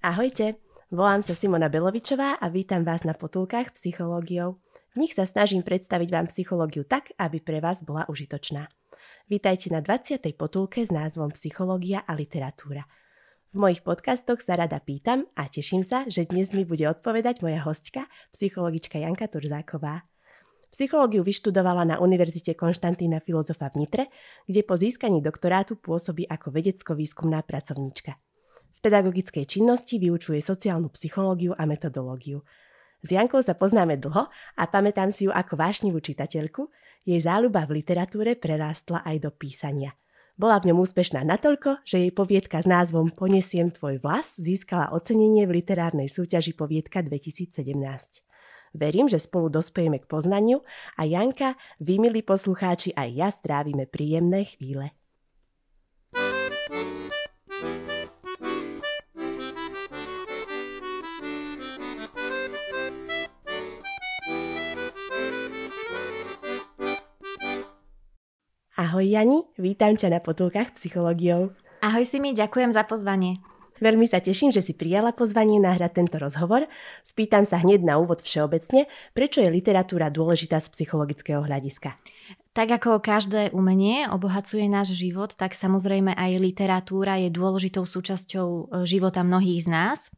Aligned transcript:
Ahojte, 0.00 0.56
volám 0.88 1.20
sa 1.20 1.36
Simona 1.36 1.68
Belovičová 1.68 2.40
a 2.40 2.48
vítam 2.48 2.88
vás 2.88 3.04
na 3.04 3.12
potulkách 3.12 3.76
psychológiou. 3.76 4.56
V 4.96 5.04
nich 5.04 5.12
sa 5.12 5.28
snažím 5.28 5.60
predstaviť 5.60 6.08
vám 6.08 6.24
psychológiu 6.32 6.88
tak, 6.88 7.12
aby 7.20 7.36
pre 7.36 7.60
vás 7.60 7.84
bola 7.84 8.08
užitočná. 8.08 8.64
Vítajte 9.28 9.68
na 9.68 9.84
20. 9.84 10.24
potulke 10.40 10.80
s 10.80 10.88
názvom 10.88 11.36
Psychológia 11.36 12.00
a 12.08 12.16
literatúra. 12.16 12.88
V 13.52 13.60
mojich 13.60 13.84
podcastoch 13.84 14.40
sa 14.40 14.56
rada 14.56 14.80
pýtam 14.80 15.28
a 15.36 15.52
teším 15.52 15.84
sa, 15.84 16.08
že 16.08 16.24
dnes 16.24 16.56
mi 16.56 16.64
bude 16.64 16.88
odpovedať 16.88 17.44
moja 17.44 17.60
hostka, 17.60 18.08
psychologička 18.32 18.96
Janka 18.96 19.28
Turzáková. 19.28 20.08
Psychológiu 20.72 21.20
vyštudovala 21.20 21.84
na 21.84 21.96
Univerzite 22.00 22.56
Konštantína 22.56 23.20
Filozofa 23.20 23.68
v 23.68 23.84
Nitre, 23.84 24.04
kde 24.48 24.64
po 24.64 24.80
získaní 24.80 25.20
doktorátu 25.20 25.76
pôsobí 25.76 26.24
ako 26.24 26.56
vedecko-výskumná 26.56 27.44
pracovníčka. 27.44 28.16
V 28.80 28.88
pedagogickej 28.88 29.44
činnosti 29.44 30.00
vyučuje 30.00 30.40
sociálnu 30.40 30.88
psychológiu 30.96 31.52
a 31.52 31.68
metodológiu. 31.68 32.40
S 33.04 33.12
Jankou 33.12 33.44
sa 33.44 33.52
poznáme 33.52 34.00
dlho 34.00 34.32
a 34.32 34.64
pamätám 34.72 35.12
si 35.12 35.28
ju 35.28 35.32
ako 35.36 35.52
vášnivú 35.60 36.00
čitateľku, 36.00 36.72
jej 37.04 37.20
záľuba 37.20 37.68
v 37.68 37.84
literatúre 37.84 38.40
prerástla 38.40 39.04
aj 39.04 39.16
do 39.20 39.30
písania. 39.36 39.92
Bola 40.40 40.56
v 40.64 40.72
ňom 40.72 40.80
úspešná 40.80 41.20
natoľko, 41.28 41.84
že 41.84 42.00
jej 42.00 42.08
poviedka 42.08 42.64
s 42.64 42.64
názvom 42.64 43.12
Ponesiem 43.12 43.68
tvoj 43.68 44.00
vlas 44.00 44.40
získala 44.40 44.96
ocenenie 44.96 45.44
v 45.44 45.60
literárnej 45.60 46.08
súťaži 46.08 46.56
Poviedka 46.56 47.04
2017. 47.04 47.52
Verím, 48.72 49.12
že 49.12 49.20
spolu 49.20 49.52
dospejeme 49.52 50.00
k 50.00 50.08
poznaniu 50.08 50.64
a 50.96 51.04
Janka, 51.04 51.52
vy 51.84 52.00
milí 52.00 52.24
poslucháči, 52.24 52.96
aj 52.96 53.08
ja 53.12 53.28
strávime 53.28 53.84
príjemné 53.84 54.48
chvíle. 54.48 54.96
Ahoj 68.90 69.06
Jani, 69.06 69.46
vítam 69.54 69.94
ťa 69.94 70.10
na 70.10 70.18
potulkách 70.18 70.74
psychológiou. 70.74 71.54
Ahoj 71.78 72.02
si 72.02 72.18
mi, 72.18 72.34
ďakujem 72.34 72.74
za 72.74 72.82
pozvanie. 72.82 73.38
Veľmi 73.78 74.02
sa 74.02 74.18
teším, 74.18 74.50
že 74.50 74.66
si 74.66 74.74
prijala 74.74 75.14
pozvanie 75.14 75.62
nahrať 75.62 76.02
tento 76.02 76.18
rozhovor. 76.18 76.66
Spýtam 77.06 77.46
sa 77.46 77.62
hneď 77.62 77.86
na 77.86 78.02
úvod 78.02 78.18
všeobecne, 78.18 78.90
prečo 79.14 79.46
je 79.46 79.46
literatúra 79.46 80.10
dôležitá 80.10 80.58
z 80.58 80.74
psychologického 80.74 81.38
hľadiska. 81.38 82.02
Tak 82.50 82.82
ako 82.82 82.98
každé 82.98 83.54
umenie 83.54 84.10
obohacuje 84.10 84.66
náš 84.66 84.98
život, 84.98 85.38
tak 85.38 85.54
samozrejme 85.54 86.10
aj 86.18 86.42
literatúra 86.42 87.14
je 87.22 87.30
dôležitou 87.30 87.86
súčasťou 87.86 88.48
e, 88.50 88.62
života 88.90 89.22
mnohých 89.22 89.60
z 89.62 89.68
nás. 89.70 90.10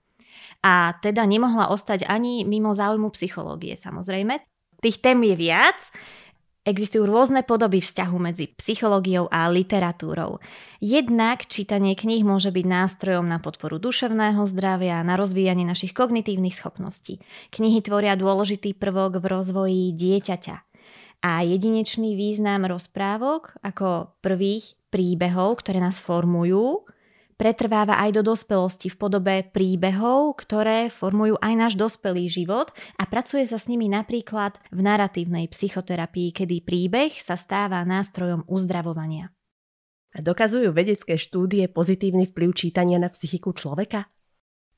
A 0.65 0.97
teda 0.97 1.29
nemohla 1.29 1.69
ostať 1.69 2.09
ani 2.09 2.49
mimo 2.49 2.73
záujmu 2.73 3.13
psychológie 3.13 3.77
samozrejme. 3.77 4.41
Tých 4.81 5.05
tém 5.05 5.21
je 5.29 5.37
viac, 5.37 5.77
Existujú 6.63 7.11
rôzne 7.11 7.43
podoby 7.43 7.83
vzťahu 7.83 8.17
medzi 8.23 8.47
psychológiou 8.55 9.27
a 9.35 9.51
literatúrou. 9.51 10.39
Jednak 10.79 11.43
čítanie 11.51 11.99
kníh 11.99 12.23
môže 12.23 12.55
byť 12.55 12.63
nástrojom 12.63 13.27
na 13.27 13.43
podporu 13.43 13.83
duševného 13.83 14.47
zdravia 14.47 15.03
a 15.03 15.07
na 15.07 15.19
rozvíjanie 15.19 15.67
našich 15.67 15.91
kognitívnych 15.91 16.55
schopností. 16.55 17.19
Knihy 17.51 17.83
tvoria 17.83 18.15
dôležitý 18.15 18.79
prvok 18.79 19.19
v 19.19 19.27
rozvoji 19.27 19.83
dieťaťa. 19.91 20.57
A 21.27 21.43
jedinečný 21.43 22.15
význam 22.15 22.63
rozprávok 22.71 23.59
ako 23.67 24.15
prvých 24.23 24.79
príbehov, 24.95 25.67
ktoré 25.67 25.83
nás 25.83 25.99
formujú, 25.99 26.87
pretrváva 27.43 27.99
aj 27.99 28.15
do 28.15 28.23
dospelosti 28.23 28.87
v 28.87 28.95
podobe 29.03 29.35
príbehov, 29.51 30.39
ktoré 30.39 30.87
formujú 30.87 31.43
aj 31.43 31.55
náš 31.59 31.75
dospelý 31.75 32.31
život 32.31 32.71
a 32.95 33.03
pracuje 33.11 33.43
sa 33.51 33.59
s 33.59 33.67
nimi 33.67 33.91
napríklad 33.91 34.63
v 34.71 34.79
narratívnej 34.79 35.51
psychoterapii, 35.51 36.31
kedy 36.31 36.63
príbeh 36.63 37.11
sa 37.19 37.35
stáva 37.35 37.83
nástrojom 37.83 38.47
uzdravovania. 38.47 39.35
A 40.15 40.23
dokazujú 40.23 40.71
vedecké 40.71 41.19
štúdie 41.19 41.67
pozitívny 41.67 42.31
vplyv 42.31 42.55
čítania 42.55 43.03
na 43.03 43.11
psychiku 43.11 43.51
človeka? 43.51 44.07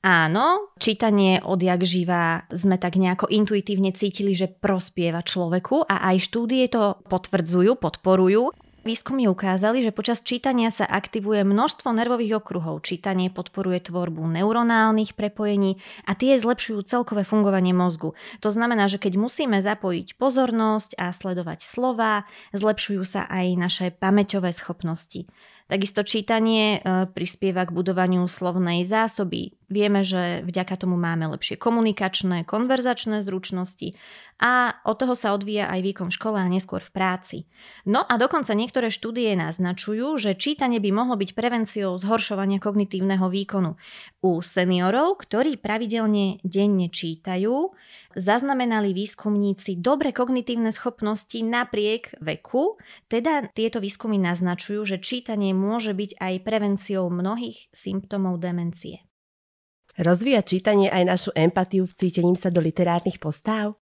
Áno, 0.05 0.73
čítanie 0.81 1.41
odjak 1.45 1.85
živa 1.85 2.45
sme 2.49 2.81
tak 2.81 2.97
nejako 2.97 3.29
intuitívne 3.29 3.93
cítili, 3.93 4.33
že 4.33 4.49
prospieva 4.49 5.21
človeku 5.21 5.85
a 5.85 6.09
aj 6.13 6.29
štúdie 6.29 6.65
to 6.69 6.97
potvrdzujú, 7.09 7.77
podporujú. 7.77 8.53
Výskumy 8.85 9.25
ukázali, 9.25 9.81
že 9.81 9.89
počas 9.89 10.21
čítania 10.21 10.69
sa 10.69 10.85
aktivuje 10.85 11.41
množstvo 11.41 11.89
nervových 11.89 12.37
okruhov. 12.37 12.85
Čítanie 12.85 13.33
podporuje 13.33 13.81
tvorbu 13.81 14.21
neuronálnych 14.29 15.17
prepojení 15.17 15.81
a 16.05 16.13
tie 16.13 16.37
zlepšujú 16.37 16.85
celkové 16.85 17.25
fungovanie 17.25 17.73
mozgu. 17.73 18.13
To 18.45 18.53
znamená, 18.53 18.85
že 18.85 19.01
keď 19.01 19.17
musíme 19.17 19.57
zapojiť 19.57 20.21
pozornosť 20.21 21.01
a 21.01 21.09
sledovať 21.09 21.65
slova, 21.65 22.29
zlepšujú 22.53 23.01
sa 23.09 23.25
aj 23.25 23.45
naše 23.57 23.85
pamäťové 23.89 24.53
schopnosti. 24.53 25.25
Takisto 25.65 26.05
čítanie 26.05 26.77
e, 26.77 27.09
prispieva 27.09 27.65
k 27.65 27.73
budovaniu 27.73 28.29
slovnej 28.29 28.85
zásoby. 28.85 29.57
Vieme, 29.65 30.05
že 30.05 30.45
vďaka 30.45 30.77
tomu 30.77 30.93
máme 30.93 31.25
lepšie 31.33 31.57
komunikačné, 31.57 32.45
konverzačné 32.45 33.25
zručnosti 33.25 33.97
a 34.37 34.77
od 34.85 34.93
toho 35.01 35.17
sa 35.17 35.33
odvíja 35.33 35.65
aj 35.65 35.81
výkon 35.81 36.13
v 36.13 36.17
škole 36.21 36.37
a 36.37 36.45
neskôr 36.45 36.85
v 36.85 36.93
práci. 36.93 37.37
No 37.81 38.05
a 38.05 38.13
dokonca 38.21 38.53
niektoré 38.53 38.93
štúdie 38.93 39.33
naznačujú, 39.33 40.21
že 40.21 40.37
čítanie 40.37 40.77
by 40.77 40.93
mohlo 40.93 41.17
byť 41.17 41.33
prevenciou 41.33 41.97
zhoršovania 41.97 42.61
kognitívneho 42.61 43.25
výkonu. 43.25 43.73
U 44.21 44.45
seniorov, 44.45 45.17
ktorí 45.25 45.57
pravidelne 45.57 46.45
denne 46.45 46.93
čítajú, 46.93 47.73
zaznamenali 48.15 48.95
výskumníci 48.95 49.77
dobre 49.77 50.15
kognitívne 50.15 50.71
schopnosti 50.71 51.35
napriek 51.43 52.15
veku, 52.23 52.79
teda 53.11 53.51
tieto 53.51 53.83
výskumy 53.83 54.17
naznačujú, 54.17 54.87
že 54.87 54.97
čítanie 55.03 55.51
môže 55.51 55.91
byť 55.91 56.17
aj 56.17 56.33
prevenciou 56.41 57.11
mnohých 57.11 57.69
symptómov 57.75 58.39
demencie. 58.41 59.03
Rozvíja 59.95 60.43
čítanie 60.43 60.91
aj 60.91 61.03
našu 61.07 61.31
empatiu 61.35 61.87
vcítením 61.87 62.35
sa 62.35 62.51
do 62.51 62.59
literárnych 62.59 63.19
postáv? 63.19 63.79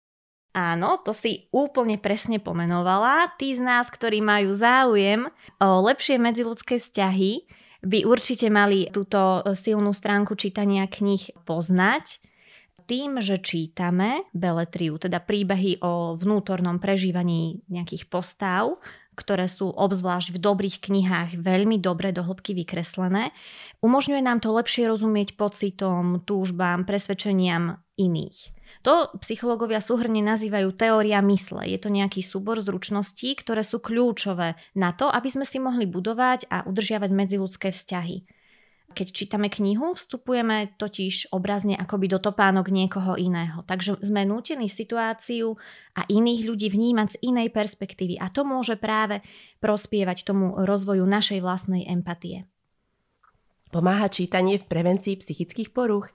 Áno, 0.51 0.99
to 1.07 1.15
si 1.15 1.47
úplne 1.55 1.95
presne 1.95 2.43
pomenovala. 2.43 3.31
Tí 3.39 3.55
z 3.55 3.63
nás, 3.63 3.87
ktorí 3.87 4.19
majú 4.19 4.51
záujem 4.51 5.31
o 5.63 5.69
lepšie 5.87 6.19
medziludské 6.19 6.83
vzťahy, 6.83 7.47
by 7.87 8.03
určite 8.03 8.51
mali 8.51 8.91
túto 8.91 9.47
silnú 9.55 9.95
stránku 9.95 10.35
čítania 10.35 10.91
kníh 10.91 11.47
poznať 11.47 12.19
tým, 12.91 13.23
že 13.23 13.39
čítame 13.39 14.27
beletriu, 14.35 14.99
teda 14.99 15.23
príbehy 15.23 15.79
o 15.79 16.19
vnútornom 16.19 16.83
prežívaní 16.83 17.63
nejakých 17.71 18.11
postav, 18.11 18.83
ktoré 19.15 19.47
sú 19.47 19.71
obzvlášť 19.71 20.35
v 20.35 20.43
dobrých 20.43 20.83
knihách 20.83 21.39
veľmi 21.39 21.79
dobre 21.79 22.11
do 22.11 22.27
hĺbky 22.27 22.51
vykreslené, 22.59 23.31
umožňuje 23.79 24.23
nám 24.27 24.43
to 24.43 24.51
lepšie 24.51 24.91
rozumieť 24.91 25.39
pocitom, 25.39 26.27
túžbám, 26.27 26.83
presvedčeniam 26.83 27.79
iných. 27.95 28.59
To 28.83 29.13
psychológovia 29.23 29.79
súhrne 29.85 30.25
nazývajú 30.25 30.73
teória 30.73 31.21
mysle. 31.21 31.69
Je 31.69 31.79
to 31.79 31.93
nejaký 31.93 32.25
súbor 32.25 32.59
zručností, 32.59 33.37
ktoré 33.37 33.61
sú 33.61 33.79
kľúčové 33.79 34.57
na 34.75 34.91
to, 34.97 35.07
aby 35.07 35.29
sme 35.29 35.45
si 35.45 35.63
mohli 35.63 35.85
budovať 35.85 36.49
a 36.49 36.65
udržiavať 36.65 37.11
medziludské 37.13 37.71
vzťahy. 37.71 38.40
Keď 38.91 39.07
čítame 39.15 39.47
knihu, 39.47 39.95
vstupujeme 39.95 40.75
totiž 40.75 41.31
obrazne 41.31 41.79
akoby 41.79 42.11
do 42.11 42.19
topánok 42.19 42.75
niekoho 42.75 43.15
iného. 43.15 43.63
Takže 43.63 44.03
sme 44.03 44.27
nútení 44.27 44.67
situáciu 44.67 45.55
a 45.95 46.03
iných 46.11 46.51
ľudí 46.51 46.69
vnímať 46.75 47.09
z 47.15 47.21
inej 47.23 47.55
perspektívy 47.55 48.19
a 48.19 48.27
to 48.27 48.43
môže 48.43 48.75
práve 48.75 49.23
prospievať 49.63 50.27
tomu 50.27 50.59
rozvoju 50.59 51.07
našej 51.07 51.39
vlastnej 51.39 51.87
empatie. 51.87 52.51
Pomáha 53.71 54.11
čítanie 54.11 54.59
v 54.59 54.67
prevencii 54.67 55.15
psychických 55.23 55.71
porúch? 55.71 56.11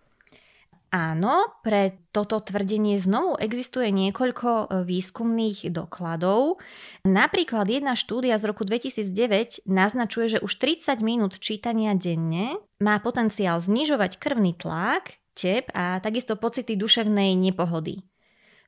Áno, 0.95 1.59
pre 1.59 2.07
toto 2.15 2.39
tvrdenie 2.39 2.95
znovu 3.03 3.35
existuje 3.35 3.91
niekoľko 3.91 4.47
e, 4.47 4.65
výskumných 4.87 5.67
dokladov. 5.67 6.63
Napríklad 7.03 7.67
jedna 7.67 7.99
štúdia 7.99 8.39
z 8.39 8.47
roku 8.47 8.63
2009 8.63 9.67
naznačuje, 9.67 10.39
že 10.39 10.39
už 10.39 10.55
30 10.55 11.03
minút 11.03 11.35
čítania 11.43 11.99
denne 11.99 12.55
má 12.79 12.95
potenciál 13.03 13.59
znižovať 13.59 14.15
krvný 14.15 14.55
tlak, 14.55 15.19
tep 15.35 15.67
a 15.75 15.99
takisto 15.99 16.39
pocity 16.39 16.79
duševnej 16.79 17.35
nepohody. 17.35 17.99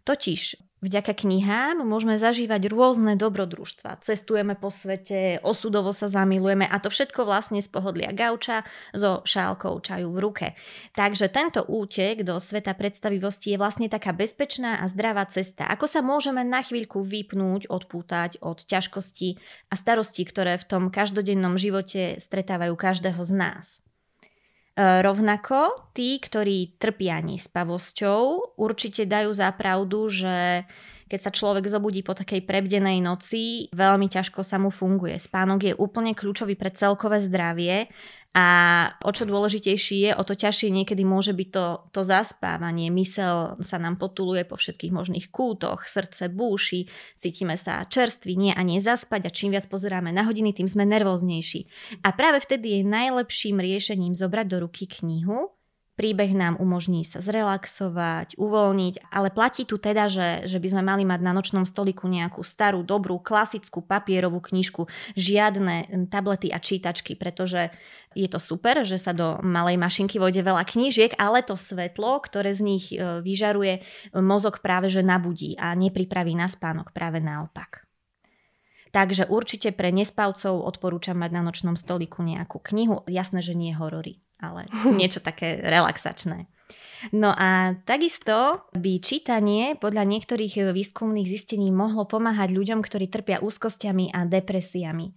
Totiž 0.07 0.55
Vďaka 0.77 1.17
knihám 1.17 1.81
môžeme 1.81 2.21
zažívať 2.21 2.69
rôzne 2.69 3.17
dobrodružstva. 3.17 3.97
Cestujeme 4.05 4.53
po 4.53 4.69
svete, 4.69 5.41
osudovo 5.41 5.89
sa 5.89 6.05
zamilujeme 6.05 6.69
a 6.69 6.77
to 6.77 6.93
všetko 6.93 7.25
vlastne 7.25 7.57
z 7.57 7.65
pohodlia 7.65 8.13
gauča 8.13 8.61
so 8.93 9.25
šálkou 9.25 9.81
čaju 9.81 10.13
v 10.13 10.21
ruke. 10.21 10.47
Takže 10.93 11.33
tento 11.33 11.65
útek 11.65 12.21
do 12.21 12.37
sveta 12.37 12.77
predstavivosti 12.77 13.57
je 13.57 13.57
vlastne 13.57 13.89
taká 13.89 14.13
bezpečná 14.13 14.77
a 14.77 14.85
zdravá 14.85 15.25
cesta. 15.25 15.65
Ako 15.65 15.89
sa 15.89 16.05
môžeme 16.05 16.45
na 16.45 16.61
chvíľku 16.61 17.01
vypnúť, 17.01 17.73
odpútať 17.73 18.37
od 18.45 18.61
ťažkostí 18.61 19.41
a 19.73 19.75
starostí, 19.81 20.29
ktoré 20.29 20.61
v 20.61 20.77
tom 20.77 20.83
každodennom 20.93 21.57
živote 21.57 22.21
stretávajú 22.21 22.77
každého 22.77 23.17
z 23.25 23.33
nás. 23.33 23.86
Rovnako 24.77 25.89
tí, 25.97 26.21
ktorí 26.21 26.77
trpia 26.77 27.17
nespavosťou, 27.25 28.53
určite 28.61 29.09
dajú 29.09 29.33
za 29.33 29.49
pravdu, 29.57 30.05
že 30.05 30.69
keď 31.07 31.19
sa 31.23 31.31
človek 31.31 31.65
zobudí 31.71 32.03
po 32.03 32.13
takej 32.13 32.43
prebdenej 32.43 32.99
noci, 32.99 33.71
veľmi 33.71 34.11
ťažko 34.11 34.43
sa 34.43 34.59
mu 34.59 34.69
funguje. 34.69 35.15
Spánok 35.17 35.59
je 35.63 35.73
úplne 35.73 36.11
kľúčový 36.13 36.59
pre 36.59 36.69
celkové 36.69 37.23
zdravie 37.23 37.87
a 38.37 38.45
o 39.01 39.09
čo 39.09 39.25
dôležitejší 39.25 39.97
je, 40.05 40.11
o 40.13 40.21
to 40.21 40.37
ťažšie 40.37 40.69
niekedy 40.69 41.01
môže 41.01 41.33
byť 41.33 41.49
to, 41.49 41.65
to 41.89 42.01
zaspávanie. 42.05 42.93
Mysel 42.93 43.57
sa 43.65 43.81
nám 43.81 43.97
potuluje 43.97 44.45
po 44.45 44.61
všetkých 44.61 44.93
možných 44.93 45.33
kútoch, 45.33 45.89
srdce 45.89 46.29
búši, 46.29 46.85
cítime 47.17 47.57
sa 47.57 47.81
čerství, 47.81 48.37
nie 48.37 48.53
a 48.53 48.61
nie 48.61 48.77
zaspať 48.77 49.25
a 49.25 49.33
čím 49.33 49.57
viac 49.57 49.65
pozeráme 49.65 50.13
na 50.13 50.21
hodiny, 50.21 50.53
tým 50.53 50.69
sme 50.69 50.85
nervóznejší. 50.85 51.65
A 52.05 52.13
práve 52.13 52.37
vtedy 52.37 52.77
je 52.77 52.81
najlepším 52.85 53.57
riešením 53.57 54.13
zobrať 54.13 54.45
do 54.45 54.57
ruky 54.69 54.85
knihu, 54.85 55.56
príbeh 55.97 56.31
nám 56.37 56.61
umožní 56.61 57.01
sa 57.01 57.19
zrelaxovať, 57.19 58.37
uvoľniť, 58.37 59.09
ale 59.09 59.33
platí 59.33 59.65
tu 59.65 59.81
teda, 59.81 60.05
že, 60.07 60.45
že 60.45 60.61
by 60.61 60.67
sme 60.69 60.83
mali 60.85 61.03
mať 61.03 61.19
na 61.25 61.33
nočnom 61.33 61.65
stoliku 61.65 62.05
nejakú 62.05 62.45
starú, 62.45 62.85
dobrú, 62.85 63.17
klasickú 63.17 63.81
papierovú 63.81 64.37
knižku, 64.37 64.85
žiadne 65.17 66.07
tablety 66.13 66.53
a 66.53 66.61
čítačky, 66.61 67.17
pretože 67.17 67.73
je 68.13 68.29
to 68.29 68.37
super, 68.37 68.85
že 68.85 69.01
sa 69.01 69.11
do 69.11 69.41
malej 69.41 69.81
mašinky 69.81 70.21
vojde 70.21 70.45
veľa 70.45 70.63
knížiek, 70.69 71.17
ale 71.17 71.41
to 71.41 71.57
svetlo, 71.57 72.21
ktoré 72.21 72.53
z 72.53 72.61
nich 72.61 72.85
e, 72.93 73.21
vyžaruje, 73.21 73.81
mozog 74.17 74.61
práve 74.61 74.93
že 74.93 75.01
nabudí 75.01 75.57
a 75.57 75.73
nepripraví 75.73 76.37
na 76.37 76.45
spánok, 76.45 76.93
práve 76.93 77.17
naopak. 77.21 77.86
Takže 78.97 79.29
určite 79.29 79.69
pre 79.77 79.93
nespavcov 79.93 80.57
odporúčam 80.57 81.21
mať 81.21 81.29
na 81.37 81.45
nočnom 81.45 81.77
stoliku 81.77 82.25
nejakú 82.25 82.57
knihu. 82.73 83.05
Jasné, 83.05 83.45
že 83.45 83.53
nie 83.53 83.69
horory 83.77 84.25
ale 84.41 84.69
niečo 84.99 85.19
také 85.19 85.57
relaxačné. 85.61 86.47
No 87.13 87.29
a 87.29 87.77
takisto 87.85 88.65
by 88.73 88.97
čítanie 88.97 89.77
podľa 89.77 90.01
niektorých 90.01 90.73
výskumných 90.73 91.29
zistení 91.29 91.69
mohlo 91.69 92.09
pomáhať 92.09 92.57
ľuďom, 92.57 92.81
ktorí 92.81 93.05
trpia 93.05 93.37
úzkosťami 93.37 94.17
a 94.17 94.25
depresiami. 94.25 95.13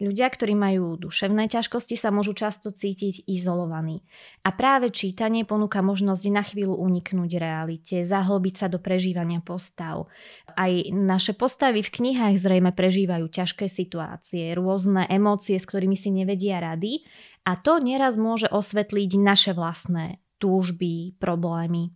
Ľudia, 0.00 0.32
ktorí 0.32 0.56
majú 0.56 0.96
duševné 0.96 1.52
ťažkosti, 1.52 1.92
sa 1.92 2.08
môžu 2.08 2.32
často 2.32 2.72
cítiť 2.72 3.28
izolovaní. 3.28 4.00
A 4.40 4.48
práve 4.56 4.88
čítanie 4.88 5.44
ponúka 5.44 5.84
možnosť 5.84 6.24
na 6.32 6.40
chvíľu 6.40 6.72
uniknúť 6.72 7.30
realite, 7.36 8.00
zahlbiť 8.00 8.54
sa 8.56 8.66
do 8.72 8.80
prežívania 8.80 9.44
postav. 9.44 10.08
Aj 10.56 10.72
naše 10.88 11.36
postavy 11.36 11.84
v 11.84 11.92
knihách 11.92 12.40
zrejme 12.40 12.72
prežívajú 12.72 13.28
ťažké 13.28 13.68
situácie, 13.68 14.56
rôzne 14.56 15.04
emócie, 15.04 15.60
s 15.60 15.68
ktorými 15.68 16.00
si 16.00 16.08
nevedia 16.08 16.64
rady 16.64 17.04
a 17.44 17.60
to 17.60 17.76
nieraz 17.76 18.16
môže 18.16 18.48
osvetliť 18.48 19.20
naše 19.20 19.52
vlastné 19.52 20.16
túžby, 20.40 21.20
problémy. 21.20 21.92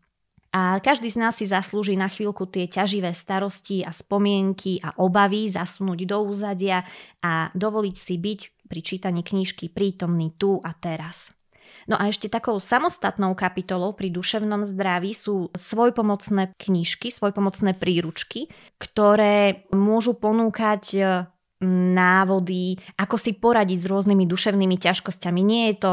A 0.55 0.79
každý 0.79 1.11
z 1.11 1.19
nás 1.19 1.35
si 1.35 1.51
zaslúži 1.51 1.99
na 1.99 2.07
chvíľku 2.07 2.47
tie 2.47 2.71
ťaživé 2.71 3.11
starosti 3.11 3.83
a 3.83 3.91
spomienky 3.91 4.79
a 4.79 4.95
obavy 5.03 5.51
zasunúť 5.51 6.07
do 6.07 6.31
úzadia 6.31 6.87
a 7.27 7.51
dovoliť 7.59 7.97
si 7.99 8.15
byť 8.15 8.41
pri 8.71 8.81
čítaní 8.81 9.27
knížky 9.27 9.67
prítomný 9.67 10.31
tu 10.39 10.63
a 10.63 10.71
teraz. 10.79 11.35
No 11.91 11.99
a 11.99 12.07
ešte 12.07 12.31
takou 12.31 12.63
samostatnou 12.63 13.35
kapitolou 13.35 13.99
pri 13.99 14.15
duševnom 14.15 14.63
zdraví 14.63 15.11
sú 15.11 15.51
svojpomocné 15.53 16.55
knižky, 16.55 17.11
svojpomocné 17.11 17.75
príručky, 17.75 18.47
ktoré 18.79 19.67
môžu 19.75 20.15
ponúkať 20.17 20.83
e, 20.97 21.03
návody, 21.99 22.79
ako 22.95 23.17
si 23.19 23.37
poradiť 23.37 23.79
s 23.85 23.91
rôznymi 23.91 24.25
duševnými 24.25 24.77
ťažkosťami. 24.81 25.41
Nie 25.43 25.63
je 25.75 25.77
to 25.83 25.93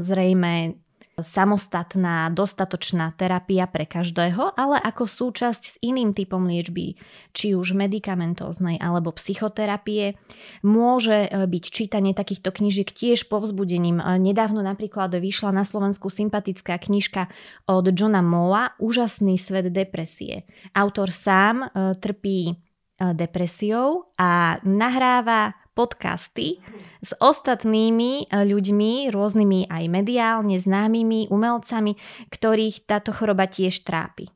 zrejme 0.00 0.80
samostatná, 1.20 2.30
dostatočná 2.30 3.14
terapia 3.14 3.66
pre 3.66 3.84
každého, 3.84 4.54
ale 4.54 4.78
ako 4.78 5.04
súčasť 5.06 5.62
s 5.62 5.74
iným 5.82 6.14
typom 6.14 6.46
liečby, 6.46 6.98
či 7.34 7.54
už 7.58 7.74
medikamentóznej 7.74 8.78
alebo 8.78 9.14
psychoterapie, 9.14 10.16
môže 10.62 11.26
e, 11.26 11.46
byť 11.46 11.64
čítanie 11.68 12.12
takýchto 12.14 12.54
knížiek 12.54 12.88
tiež 12.88 13.26
povzbudením. 13.26 13.98
E, 13.98 14.04
nedávno 14.18 14.62
napríklad 14.62 15.12
vyšla 15.14 15.50
na 15.50 15.64
Slovensku 15.66 16.08
sympatická 16.08 16.78
knižka 16.78 17.28
od 17.66 17.90
Johna 17.92 18.22
Moa 18.22 18.78
Úžasný 18.78 19.36
svet 19.36 19.70
depresie. 19.74 20.46
Autor 20.72 21.10
sám 21.10 21.66
e, 21.66 21.94
trpí 21.98 22.58
depresiou 22.98 24.10
a 24.18 24.58
nahráva 24.66 25.54
podcasty 25.78 26.58
s 26.98 27.14
ostatnými 27.22 28.26
eh, 28.26 28.42
ľuďmi, 28.42 29.14
rôznymi 29.14 29.70
aj 29.70 29.84
mediálne 29.86 30.58
známymi 30.58 31.30
umelcami, 31.30 31.94
ktorých 32.34 32.90
táto 32.90 33.14
choroba 33.14 33.46
tiež 33.46 33.86
trápi. 33.86 34.26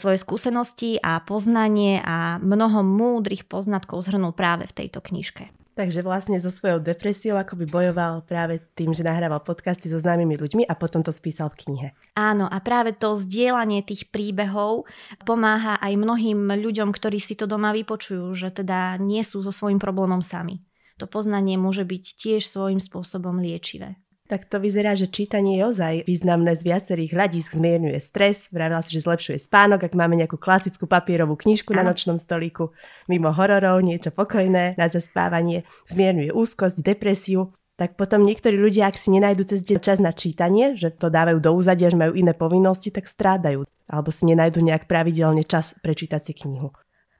Svoje 0.00 0.22
skúsenosti 0.22 0.96
a 1.02 1.20
poznanie 1.20 2.00
a 2.00 2.40
mnoho 2.40 2.86
múdrych 2.86 3.44
poznatkov 3.44 4.06
zhrnul 4.06 4.30
práve 4.30 4.70
v 4.70 4.86
tejto 4.86 5.02
knižke. 5.02 5.50
Takže 5.78 6.02
vlastne 6.02 6.42
so 6.42 6.50
svojou 6.50 6.82
depresiou 6.82 7.38
akoby 7.38 7.62
bojoval 7.70 8.26
práve 8.26 8.58
tým, 8.74 8.90
že 8.90 9.06
nahrával 9.06 9.38
podcasty 9.46 9.86
so 9.86 10.02
známymi 10.02 10.34
ľuďmi 10.34 10.66
a 10.66 10.74
potom 10.74 11.06
to 11.06 11.14
spísal 11.14 11.54
v 11.54 11.66
knihe. 11.66 11.88
Áno, 12.18 12.50
a 12.50 12.58
práve 12.58 12.98
to 12.98 13.14
zdieľanie 13.14 13.86
tých 13.86 14.10
príbehov 14.10 14.90
pomáha 15.22 15.78
aj 15.78 15.94
mnohým 15.94 16.50
ľuďom, 16.50 16.90
ktorí 16.90 17.22
si 17.22 17.38
to 17.38 17.46
doma 17.46 17.70
vypočujú, 17.70 18.26
že 18.34 18.50
teda 18.50 18.98
nie 18.98 19.22
sú 19.22 19.38
so 19.46 19.54
svojím 19.54 19.78
problémom 19.78 20.18
sami 20.18 20.58
to 20.98 21.06
poznanie 21.06 21.54
môže 21.54 21.86
byť 21.86 22.04
tiež 22.18 22.42
svojím 22.44 22.82
spôsobom 22.82 23.38
liečivé. 23.38 23.96
Tak 24.28 24.44
to 24.44 24.60
vyzerá, 24.60 24.92
že 24.92 25.08
čítanie 25.08 25.56
je 25.56 25.72
ozaj 25.72 25.94
významné 26.04 26.52
z 26.52 26.60
viacerých 26.60 27.16
hľadisk, 27.16 27.56
zmierňuje 27.56 27.96
stres, 27.96 28.52
vravila 28.52 28.84
si, 28.84 28.92
že 28.92 29.08
zlepšuje 29.08 29.40
spánok, 29.40 29.88
ak 29.88 29.96
máme 29.96 30.20
nejakú 30.20 30.36
klasickú 30.36 30.84
papierovú 30.84 31.32
knižku 31.40 31.72
na 31.72 31.80
nočnom 31.80 32.20
stolíku, 32.20 32.76
mimo 33.08 33.32
hororov, 33.32 33.80
niečo 33.80 34.12
pokojné 34.12 34.76
na 34.76 34.86
zaspávanie, 34.92 35.64
zmierňuje 35.88 36.36
úzkosť, 36.36 36.76
depresiu, 36.84 37.56
tak 37.80 37.96
potom 37.96 38.26
niektorí 38.28 38.58
ľudia, 38.58 38.90
ak 38.90 39.00
si 39.00 39.08
nenajdu 39.14 39.48
cez 39.48 39.64
deň 39.64 39.78
čas 39.80 39.96
na 40.02 40.12
čítanie, 40.12 40.76
že 40.76 40.92
to 40.92 41.08
dávajú 41.08 41.40
do 41.40 41.54
úzadia, 41.56 41.88
že 41.88 41.96
majú 41.96 42.12
iné 42.12 42.36
povinnosti, 42.36 42.92
tak 42.92 43.08
strádajú. 43.08 43.64
Alebo 43.88 44.10
si 44.12 44.28
nenajdu 44.28 44.60
nejak 44.60 44.84
pravidelne 44.90 45.46
čas 45.46 45.78
prečítať 45.80 46.20
si 46.20 46.32
knihu. 46.36 46.74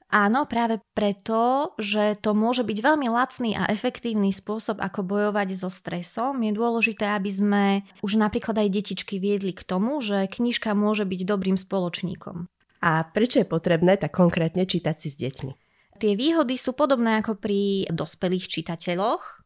Áno, 0.09 0.49
práve 0.49 0.81
preto, 0.97 1.71
že 1.77 2.17
to 2.17 2.33
môže 2.33 2.65
byť 2.65 2.77
veľmi 2.81 3.13
lacný 3.13 3.53
a 3.53 3.69
efektívny 3.69 4.33
spôsob, 4.33 4.81
ako 4.81 5.05
bojovať 5.05 5.53
so 5.53 5.69
stresom. 5.69 6.41
Je 6.41 6.49
dôležité, 6.49 7.13
aby 7.13 7.29
sme 7.29 7.63
už 8.01 8.17
napríklad 8.17 8.57
aj 8.57 8.73
detičky 8.73 9.21
viedli 9.21 9.53
k 9.53 9.61
tomu, 9.61 10.01
že 10.01 10.25
knižka 10.25 10.73
môže 10.73 11.05
byť 11.05 11.21
dobrým 11.29 11.57
spoločníkom. 11.61 12.49
A 12.81 13.05
prečo 13.05 13.45
je 13.45 13.47
potrebné 13.47 14.01
tak 14.01 14.17
konkrétne 14.17 14.65
čítať 14.65 14.95
si 14.97 15.13
s 15.13 15.19
deťmi? 15.21 15.51
Tie 15.99 16.15
výhody 16.15 16.55
sú 16.55 16.73
podobné 16.73 17.19
ako 17.19 17.37
pri 17.37 17.85
dospelých 17.91 18.47
čitateľoch, 18.49 19.38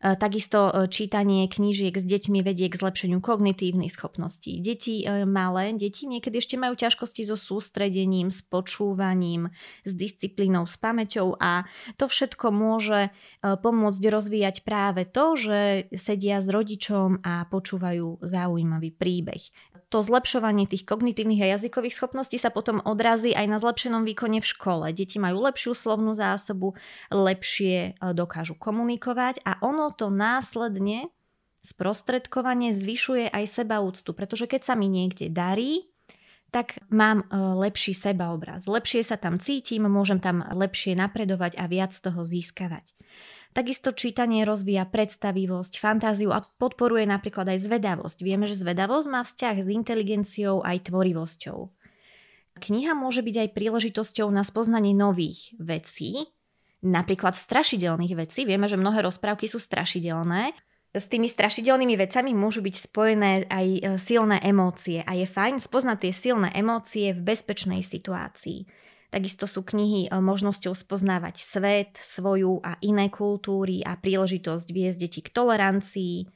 takisto 0.00 0.72
e, 0.72 0.88
čítanie 0.88 1.44
knížiek 1.44 1.92
s 1.92 2.04
deťmi 2.04 2.40
vedie 2.40 2.72
k 2.72 2.80
zlepšeniu 2.80 3.20
kognitívnych 3.20 3.92
schopností. 3.92 4.56
Deti 4.64 5.04
e, 5.04 5.28
malé, 5.28 5.76
deti 5.76 6.08
niekedy 6.08 6.40
ešte 6.40 6.56
majú 6.56 6.72
ťažkosti 6.72 7.28
so 7.28 7.36
sústredením, 7.36 8.32
s 8.32 8.40
počúvaním, 8.40 9.52
s 9.84 9.92
disciplínou, 9.92 10.64
s 10.64 10.80
pamäťou 10.80 11.36
a 11.36 11.68
to 12.00 12.08
všetko 12.08 12.48
môže 12.48 13.12
pomôcť 13.40 14.02
rozvíjať 14.08 14.56
práve 14.64 15.04
to, 15.08 15.36
že 15.36 15.58
sedia 15.96 16.40
s 16.40 16.48
rodičom 16.48 17.20
a 17.24 17.44
počúvajú 17.48 18.20
zaujímavý 18.24 18.92
príbeh 18.92 19.42
to 19.90 20.06
zlepšovanie 20.06 20.70
tých 20.70 20.86
kognitívnych 20.86 21.42
a 21.42 21.58
jazykových 21.58 21.98
schopností 21.98 22.38
sa 22.38 22.54
potom 22.54 22.78
odrazí 22.86 23.34
aj 23.34 23.46
na 23.50 23.58
zlepšenom 23.58 24.06
výkone 24.06 24.38
v 24.38 24.46
škole. 24.46 24.86
Deti 24.94 25.18
majú 25.18 25.42
lepšiu 25.42 25.74
slovnú 25.74 26.14
zásobu, 26.14 26.78
lepšie 27.10 27.98
e, 27.98 28.14
dokážu 28.14 28.54
komunikovať 28.54 29.42
a 29.42 29.58
ono 29.66 29.90
to 29.90 30.06
následne 30.08 31.10
sprostredkovanie 31.66 32.72
zvyšuje 32.72 33.28
aj 33.34 33.44
sebaúctu, 33.50 34.14
pretože 34.14 34.46
keď 34.46 34.62
sa 34.64 34.74
mi 34.78 34.86
niekde 34.86 35.28
darí, 35.28 35.90
tak 36.54 36.78
mám 36.90 37.26
e, 37.26 37.34
lepší 37.58 37.90
sebaobraz. 37.90 38.70
Lepšie 38.70 39.02
sa 39.02 39.18
tam 39.18 39.42
cítim, 39.42 39.90
môžem 39.90 40.22
tam 40.22 40.46
lepšie 40.54 40.94
napredovať 40.94 41.58
a 41.58 41.66
viac 41.66 41.90
toho 41.94 42.22
získavať. 42.22 42.94
Takisto 43.50 43.90
čítanie 43.90 44.46
rozvíja 44.46 44.86
predstavivosť, 44.86 45.82
fantáziu 45.82 46.30
a 46.30 46.46
podporuje 46.46 47.02
napríklad 47.02 47.50
aj 47.50 47.66
zvedavosť. 47.66 48.22
Vieme, 48.22 48.46
že 48.46 48.54
zvedavosť 48.54 49.06
má 49.10 49.26
vzťah 49.26 49.56
s 49.58 49.66
inteligenciou 49.66 50.62
aj 50.62 50.86
tvorivosťou. 50.86 51.58
Kniha 52.62 52.92
môže 52.94 53.26
byť 53.26 53.36
aj 53.42 53.48
príležitosťou 53.56 54.30
na 54.30 54.46
spoznanie 54.46 54.94
nových 54.94 55.50
vecí, 55.58 56.30
napríklad 56.78 57.34
strašidelných 57.34 58.14
vecí. 58.14 58.46
Vieme, 58.46 58.70
že 58.70 58.78
mnohé 58.78 59.02
rozprávky 59.02 59.50
sú 59.50 59.58
strašidelné. 59.58 60.54
S 60.90 61.06
tými 61.06 61.30
strašidelnými 61.30 61.94
vecami 61.94 62.34
môžu 62.34 62.66
byť 62.66 62.76
spojené 62.90 63.46
aj 63.46 63.66
e, 63.66 63.80
silné 63.94 64.42
emócie 64.42 65.06
a 65.06 65.14
je 65.14 65.22
fajn 65.22 65.62
spoznať 65.62 65.98
tie 66.02 66.12
silné 66.14 66.48
emócie 66.50 67.14
v 67.14 67.22
bezpečnej 67.22 67.86
situácii. 67.86 68.66
Takisto 69.10 69.50
sú 69.50 69.66
knihy 69.66 70.06
e, 70.06 70.08
možnosťou 70.14 70.70
spoznávať 70.70 71.42
svet, 71.42 71.98
svoju 71.98 72.62
a 72.62 72.78
iné 72.78 73.10
kultúry 73.10 73.82
a 73.82 73.98
príležitosť 73.98 74.66
viesť 74.70 74.98
deti 75.02 75.20
k 75.20 75.34
tolerancii. 75.34 76.30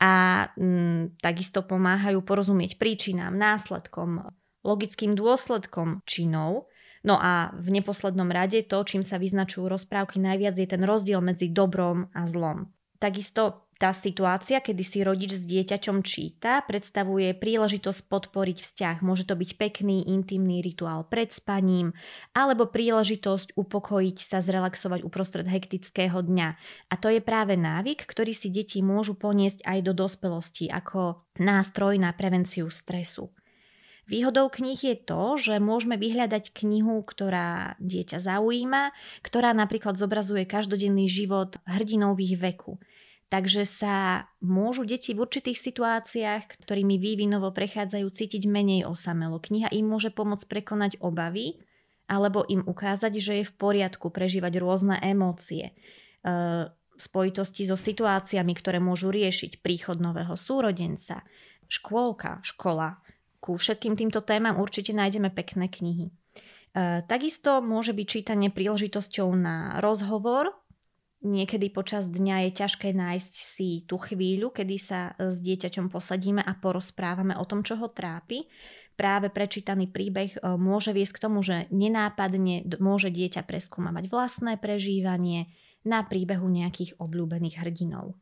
a 0.00 0.12
mm, 0.56 1.20
takisto 1.22 1.62
pomáhajú 1.62 2.24
porozumieť 2.24 2.80
príčinám, 2.80 3.36
následkom, 3.36 4.32
logickým 4.66 5.12
dôsledkom 5.14 6.02
činov. 6.08 6.72
No 7.00 7.16
a 7.16 7.52
v 7.56 7.80
neposlednom 7.80 8.28
rade 8.28 8.60
to, 8.64 8.84
čím 8.84 9.00
sa 9.00 9.16
vyznačujú 9.16 9.68
rozprávky 9.68 10.20
najviac, 10.20 10.56
je 10.56 10.68
ten 10.68 10.82
rozdiel 10.84 11.24
medzi 11.24 11.48
dobrom 11.48 12.12
a 12.12 12.28
zlom. 12.28 12.68
Takisto 13.00 13.69
tá 13.80 13.96
situácia, 13.96 14.60
kedy 14.60 14.84
si 14.84 15.00
rodič 15.00 15.32
s 15.40 15.48
dieťaťom 15.48 16.04
číta, 16.04 16.60
predstavuje 16.68 17.32
príležitosť 17.32 18.12
podporiť 18.12 18.60
vzťah. 18.60 18.96
Môže 19.00 19.24
to 19.24 19.32
byť 19.40 19.56
pekný, 19.56 20.04
intimný 20.04 20.60
rituál 20.60 21.08
pred 21.08 21.32
spaním, 21.32 21.96
alebo 22.36 22.68
príležitosť 22.68 23.56
upokojiť 23.56 24.16
sa, 24.20 24.44
zrelaxovať 24.44 25.00
uprostred 25.00 25.48
hektického 25.48 26.20
dňa. 26.20 26.48
A 26.92 26.94
to 27.00 27.08
je 27.08 27.24
práve 27.24 27.56
návyk, 27.56 28.04
ktorý 28.04 28.36
si 28.36 28.52
deti 28.52 28.84
môžu 28.84 29.16
poniesť 29.16 29.64
aj 29.64 29.78
do 29.80 29.96
dospelosti 29.96 30.68
ako 30.68 31.24
nástroj 31.40 31.96
na 31.96 32.12
prevenciu 32.12 32.68
stresu. 32.68 33.32
Výhodou 34.04 34.50
kníh 34.52 34.76
je 34.76 34.98
to, 34.98 35.38
že 35.40 35.62
môžeme 35.62 35.94
vyhľadať 35.96 36.52
knihu, 36.52 37.00
ktorá 37.00 37.80
dieťa 37.80 38.18
zaujíma, 38.18 38.92
ktorá 39.24 39.54
napríklad 39.56 39.96
zobrazuje 39.96 40.44
každodenný 40.44 41.06
život 41.06 41.56
hrdinových 41.64 42.36
veku 42.36 42.76
Takže 43.30 43.62
sa 43.62 44.26
môžu 44.42 44.82
deti 44.82 45.14
v 45.14 45.22
určitých 45.22 45.54
situáciách, 45.54 46.66
ktorými 46.66 46.98
vývinovo 46.98 47.54
prechádzajú, 47.54 48.02
cítiť 48.10 48.50
menej 48.50 48.90
osamelo. 48.90 49.38
Kniha 49.38 49.70
im 49.70 49.86
môže 49.86 50.10
pomôcť 50.10 50.50
prekonať 50.50 50.98
obavy 50.98 51.62
alebo 52.10 52.42
im 52.50 52.66
ukázať, 52.66 53.12
že 53.22 53.32
je 53.40 53.44
v 53.46 53.54
poriadku 53.54 54.10
prežívať 54.10 54.58
rôzne 54.58 54.98
emócie. 54.98 55.70
E, 55.70 55.72
v 56.74 56.98
spojitosti 56.98 57.70
so 57.70 57.78
situáciami, 57.78 58.50
ktoré 58.50 58.82
môžu 58.82 59.14
riešiť 59.14 59.62
príchod 59.62 60.02
nového 60.02 60.34
súrodenca, 60.34 61.22
škôlka, 61.70 62.42
škola. 62.42 62.98
Ku 63.38 63.54
všetkým 63.54 63.94
týmto 63.94 64.26
témam 64.26 64.58
určite 64.58 64.90
nájdeme 64.90 65.30
pekné 65.30 65.70
knihy. 65.70 66.10
E, 66.10 66.12
takisto 67.06 67.62
môže 67.62 67.94
byť 67.94 68.06
čítanie 68.10 68.50
príležitosťou 68.50 69.30
na 69.38 69.78
rozhovor 69.78 70.59
Niekedy 71.20 71.68
počas 71.68 72.08
dňa 72.08 72.48
je 72.48 72.50
ťažké 72.64 72.96
nájsť 72.96 73.32
si 73.36 73.84
tú 73.84 74.00
chvíľu, 74.00 74.56
kedy 74.56 74.76
sa 74.80 75.12
s 75.20 75.36
dieťaťom 75.44 75.92
posadíme 75.92 76.40
a 76.40 76.56
porozprávame 76.56 77.36
o 77.36 77.44
tom, 77.44 77.60
čo 77.60 77.76
ho 77.76 77.92
trápi. 77.92 78.48
Práve 78.96 79.28
prečítaný 79.28 79.92
príbeh 79.92 80.40
e, 80.40 80.40
môže 80.56 80.96
viesť 80.96 81.20
k 81.20 81.22
tomu, 81.28 81.44
že 81.44 81.68
nenápadne 81.68 82.64
môže 82.80 83.12
dieťa 83.12 83.44
preskúmavať 83.44 84.08
vlastné 84.08 84.56
prežívanie 84.56 85.52
na 85.84 86.00
príbehu 86.08 86.48
nejakých 86.48 86.96
obľúbených 86.96 87.68
hrdinov. 87.68 88.16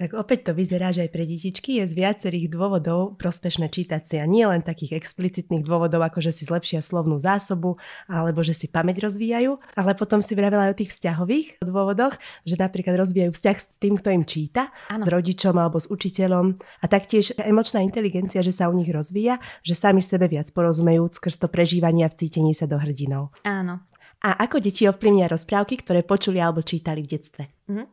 Tak 0.00 0.16
opäť 0.16 0.48
to 0.48 0.52
vyzerá, 0.56 0.96
že 0.96 1.04
aj 1.04 1.12
pre 1.12 1.28
detičky 1.28 1.76
je 1.76 1.84
z 1.84 1.92
viacerých 1.92 2.48
dôvodov 2.48 3.20
prospešné 3.20 3.68
čítať 3.68 4.00
si 4.00 4.16
a 4.16 4.24
nie 4.24 4.48
len 4.48 4.64
takých 4.64 4.96
explicitných 4.96 5.60
dôvodov, 5.60 6.00
ako 6.00 6.24
že 6.24 6.32
si 6.32 6.48
zlepšia 6.48 6.80
slovnú 6.80 7.20
zásobu 7.20 7.76
alebo 8.08 8.40
že 8.40 8.56
si 8.56 8.64
pamäť 8.64 9.04
rozvíjajú, 9.04 9.60
ale 9.76 9.92
potom 9.92 10.24
si 10.24 10.32
vravela 10.32 10.72
aj 10.72 10.72
o 10.72 10.78
tých 10.80 10.96
vzťahových 10.96 11.60
dôvodoch, 11.60 12.16
že 12.48 12.56
napríklad 12.56 12.96
rozvíjajú 12.96 13.28
vzťah 13.36 13.56
s 13.60 13.76
tým, 13.76 14.00
kto 14.00 14.08
im 14.16 14.24
číta, 14.24 14.72
ano. 14.88 15.04
s 15.04 15.06
rodičom 15.12 15.52
alebo 15.60 15.76
s 15.76 15.92
učiteľom 15.92 16.56
a 16.80 16.86
taktiež 16.88 17.36
emočná 17.36 17.84
inteligencia, 17.84 18.40
že 18.40 18.56
sa 18.56 18.72
u 18.72 18.74
nich 18.80 18.88
rozvíja, 18.88 19.36
že 19.60 19.76
sami 19.76 20.00
sebe 20.00 20.32
viac 20.32 20.48
porozumejú 20.56 21.12
skrz 21.12 21.44
to 21.44 21.52
prežívanie 21.52 22.08
a 22.08 22.12
vcítenie 22.12 22.56
sa 22.56 22.64
do 22.64 22.80
hrdinov. 22.80 23.36
Áno, 23.44 23.84
a 24.20 24.36
ako 24.44 24.60
deti 24.60 24.84
ovplyvnia 24.84 25.32
rozprávky, 25.32 25.80
ktoré 25.80 26.04
počuli 26.04 26.36
alebo 26.36 26.60
čítali 26.60 27.00
v 27.00 27.10
detstve? 27.16 27.44
Mm. 27.72 27.88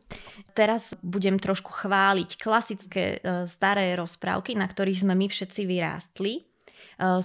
Teraz 0.52 0.92
budem 1.00 1.40
trošku 1.40 1.72
chváliť 1.72 2.36
klasické 2.36 3.04
e, 3.16 3.48
staré 3.48 3.96
rozprávky, 3.96 4.52
na 4.52 4.68
ktorých 4.68 5.08
sme 5.08 5.16
my 5.16 5.26
všetci 5.32 5.64
vyrástli. 5.64 6.32
E, 6.36 6.42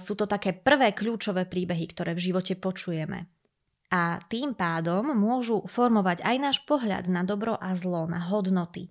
sú 0.00 0.16
to 0.16 0.24
také 0.24 0.56
prvé 0.56 0.96
kľúčové 0.96 1.44
príbehy, 1.44 1.84
ktoré 1.92 2.16
v 2.16 2.32
živote 2.32 2.56
počujeme. 2.56 3.28
A 3.92 4.18
tým 4.24 4.56
pádom 4.56 5.12
môžu 5.12 5.60
formovať 5.68 6.24
aj 6.24 6.36
náš 6.40 6.58
pohľad 6.64 7.06
na 7.12 7.28
dobro 7.28 7.60
a 7.60 7.76
zlo, 7.76 8.08
na 8.08 8.24
hodnoty. 8.24 8.88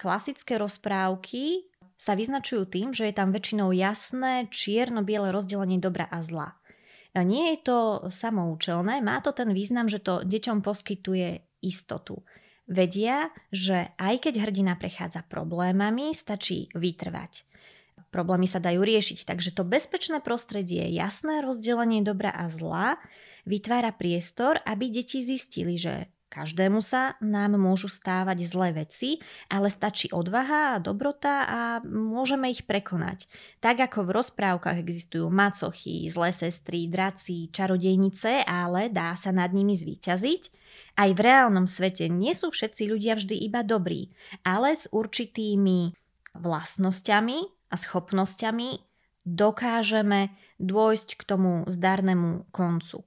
Klasické 0.00 0.56
rozprávky 0.56 1.68
sa 2.00 2.16
vyznačujú 2.16 2.68
tým, 2.68 2.88
že 2.96 3.08
je 3.08 3.14
tam 3.16 3.32
väčšinou 3.32 3.72
jasné 3.72 4.48
čierno-biele 4.48 5.28
rozdelenie 5.28 5.76
dobra 5.76 6.08
a 6.08 6.24
zla. 6.24 6.56
Nie 7.24 7.56
je 7.56 7.58
to 7.64 7.78
samoučelné, 8.12 9.00
má 9.00 9.24
to 9.24 9.32
ten 9.32 9.52
význam, 9.56 9.88
že 9.88 10.02
to 10.02 10.20
deťom 10.26 10.60
poskytuje 10.60 11.40
istotu. 11.64 12.20
Vedia, 12.66 13.30
že 13.54 13.94
aj 13.96 14.26
keď 14.26 14.42
hrdina 14.42 14.74
prechádza 14.74 15.22
problémami, 15.24 16.10
stačí 16.12 16.66
vytrvať. 16.74 17.46
Problémy 18.10 18.48
sa 18.50 18.58
dajú 18.58 18.82
riešiť, 18.82 19.28
takže 19.28 19.54
to 19.54 19.62
bezpečné 19.62 20.18
prostredie, 20.24 20.88
jasné 20.90 21.44
rozdelenie 21.44 22.02
dobra 22.02 22.32
a 22.32 22.48
zla 22.48 22.98
vytvára 23.46 23.94
priestor, 23.94 24.58
aby 24.66 24.90
deti 24.90 25.22
zistili, 25.22 25.78
že 25.78 26.10
Každému 26.26 26.82
sa 26.82 27.14
nám 27.22 27.54
môžu 27.54 27.86
stávať 27.86 28.50
zlé 28.50 28.84
veci, 28.84 29.22
ale 29.46 29.70
stačí 29.70 30.10
odvaha 30.10 30.76
a 30.76 30.82
dobrota 30.82 31.46
a 31.46 31.60
môžeme 31.86 32.50
ich 32.50 32.66
prekonať. 32.66 33.30
Tak 33.62 33.78
ako 33.86 34.10
v 34.10 34.14
rozprávkach 34.20 34.76
existujú 34.76 35.30
macochy, 35.30 36.10
zlé 36.10 36.34
sestry, 36.34 36.90
draci, 36.90 37.48
čarodejnice, 37.54 38.42
ale 38.42 38.90
dá 38.90 39.14
sa 39.14 39.30
nad 39.30 39.54
nimi 39.54 39.78
zvíťaziť, 39.78 40.42
aj 40.96 41.10
v 41.12 41.20
reálnom 41.20 41.68
svete 41.68 42.08
nie 42.08 42.32
sú 42.32 42.52
všetci 42.52 42.88
ľudia 42.88 43.16
vždy 43.16 43.36
iba 43.46 43.60
dobrí, 43.60 44.12
ale 44.44 44.76
s 44.76 44.88
určitými 44.90 45.92
vlastnosťami 46.36 47.38
a 47.72 47.74
schopnosťami 47.76 48.68
dokážeme 49.26 50.32
dôjsť 50.62 51.08
k 51.18 51.22
tomu 51.26 51.66
zdarnému 51.66 52.48
koncu. 52.54 53.02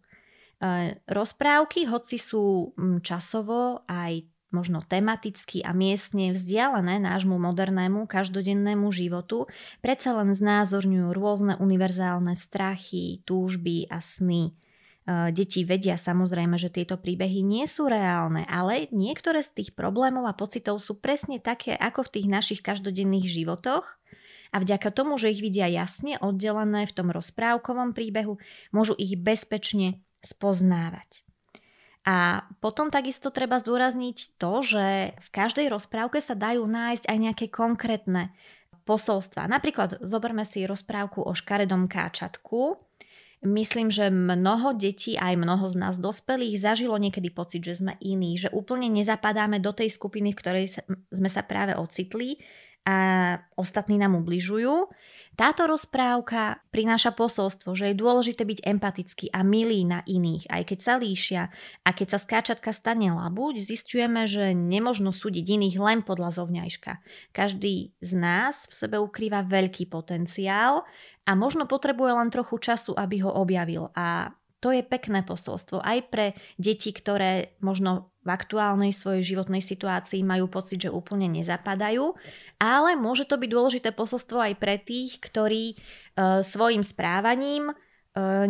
E, 0.60 1.00
rozprávky, 1.08 1.88
hoci 1.88 2.20
sú 2.20 2.76
mm, 2.76 3.00
časovo 3.00 3.88
aj 3.88 4.28
možno 4.52 4.84
tematicky 4.84 5.62
a 5.62 5.72
miestne 5.72 6.34
vzdialené 6.34 7.00
nášmu 7.00 7.38
modernému 7.38 8.10
každodennému 8.10 8.90
životu, 8.92 9.46
predsa 9.80 10.18
len 10.20 10.34
znázorňujú 10.34 11.16
rôzne 11.16 11.54
univerzálne 11.62 12.34
strachy, 12.34 13.24
túžby 13.24 13.88
a 13.88 14.04
sny. 14.04 14.52
E, 14.52 15.32
deti 15.32 15.64
vedia 15.64 15.96
samozrejme, 15.96 16.60
že 16.60 16.68
tieto 16.68 17.00
príbehy 17.00 17.40
nie 17.40 17.64
sú 17.64 17.88
reálne, 17.88 18.44
ale 18.52 18.92
niektoré 18.92 19.40
z 19.40 19.64
tých 19.64 19.72
problémov 19.72 20.28
a 20.28 20.36
pocitov 20.36 20.84
sú 20.84 21.00
presne 21.00 21.40
také 21.40 21.72
ako 21.72 22.04
v 22.10 22.20
tých 22.20 22.28
našich 22.28 22.60
každodenných 22.60 23.32
životoch 23.32 23.96
a 24.52 24.58
vďaka 24.60 24.90
tomu, 24.92 25.16
že 25.16 25.32
ich 25.32 25.40
vidia 25.40 25.72
jasne 25.72 26.18
oddelené 26.20 26.84
v 26.84 26.96
tom 27.00 27.14
rozprávkovom 27.14 27.94
príbehu, 27.94 28.42
môžu 28.74 28.98
ich 28.98 29.14
bezpečne 29.16 30.02
spoznávať. 30.24 31.24
A 32.08 32.48
potom 32.64 32.90
takisto 32.90 33.30
treba 33.30 33.62
zdôrazniť 33.62 34.40
to, 34.42 34.54
že 34.66 35.14
v 35.14 35.28
každej 35.30 35.70
rozprávke 35.70 36.18
sa 36.24 36.34
dajú 36.34 36.66
nájsť 36.66 37.06
aj 37.06 37.18
nejaké 37.20 37.46
konkrétne 37.54 38.34
posolstva. 38.90 39.46
Napríklad 39.46 40.02
zoberme 40.02 40.42
si 40.42 40.66
rozprávku 40.66 41.22
o 41.22 41.38
škaredom 41.38 41.86
káčatku. 41.86 42.82
Myslím, 43.46 43.88
že 43.88 44.12
mnoho 44.12 44.76
detí, 44.76 45.16
aj 45.16 45.38
mnoho 45.40 45.70
z 45.70 45.76
nás 45.80 45.96
dospelých 46.02 46.60
zažilo 46.60 46.98
niekedy 47.00 47.32
pocit, 47.32 47.64
že 47.64 47.80
sme 47.80 47.94
iní, 48.04 48.36
že 48.36 48.52
úplne 48.52 48.92
nezapadáme 48.92 49.62
do 49.64 49.72
tej 49.72 49.94
skupiny, 49.94 50.34
v 50.34 50.40
ktorej 50.42 50.66
sme 51.14 51.30
sa 51.30 51.46
práve 51.46 51.78
ocitli 51.78 52.42
a 52.90 52.96
ostatní 53.54 54.02
nám 54.02 54.18
ubližujú. 54.18 54.90
Táto 55.38 55.70
rozprávka 55.70 56.58
prináša 56.74 57.14
posolstvo, 57.14 57.78
že 57.78 57.94
je 57.94 58.02
dôležité 58.02 58.50
byť 58.50 58.60
empatický 58.66 59.26
a 59.30 59.46
milý 59.46 59.86
na 59.86 60.02
iných, 60.10 60.50
aj 60.50 60.64
keď 60.74 60.80
sa 60.82 60.94
líšia. 60.98 61.44
A 61.86 61.90
keď 61.94 62.18
sa 62.18 62.20
skáčatka 62.20 62.74
stane 62.74 63.14
labuť, 63.14 63.62
zistujeme, 63.62 64.26
že 64.26 64.58
nemožno 64.58 65.14
súdiť 65.14 65.46
iných 65.46 65.78
len 65.78 66.00
podľa 66.02 66.42
zovňajška. 66.42 66.92
Každý 67.30 67.94
z 68.02 68.12
nás 68.18 68.66
v 68.66 68.74
sebe 68.74 68.98
ukrýva 68.98 69.46
veľký 69.46 69.86
potenciál 69.86 70.82
a 71.30 71.32
možno 71.38 71.70
potrebuje 71.70 72.12
len 72.26 72.34
trochu 72.34 72.58
času, 72.58 72.98
aby 72.98 73.22
ho 73.22 73.30
objavil. 73.30 73.94
A 73.94 74.34
to 74.60 74.76
je 74.76 74.84
pekné 74.84 75.24
posolstvo 75.24 75.80
aj 75.80 76.00
pre 76.12 76.26
deti, 76.60 76.92
ktoré 76.92 77.56
možno 77.64 78.12
v 78.28 78.30
aktuálnej 78.36 78.92
svojej 78.92 79.24
životnej 79.24 79.64
situácii 79.64 80.22
majú 80.22 80.52
pocit, 80.52 80.84
že 80.84 80.92
úplne 80.92 81.32
nezapadajú, 81.32 82.14
ale 82.60 83.00
môže 83.00 83.24
to 83.24 83.40
byť 83.40 83.50
dôležité 83.50 83.90
posolstvo 83.96 84.38
aj 84.44 84.54
pre 84.60 84.76
tých, 84.76 85.24
ktorí 85.24 85.74
e, 85.74 85.76
svojim 86.44 86.84
správaním 86.84 87.72
e, 87.72 87.76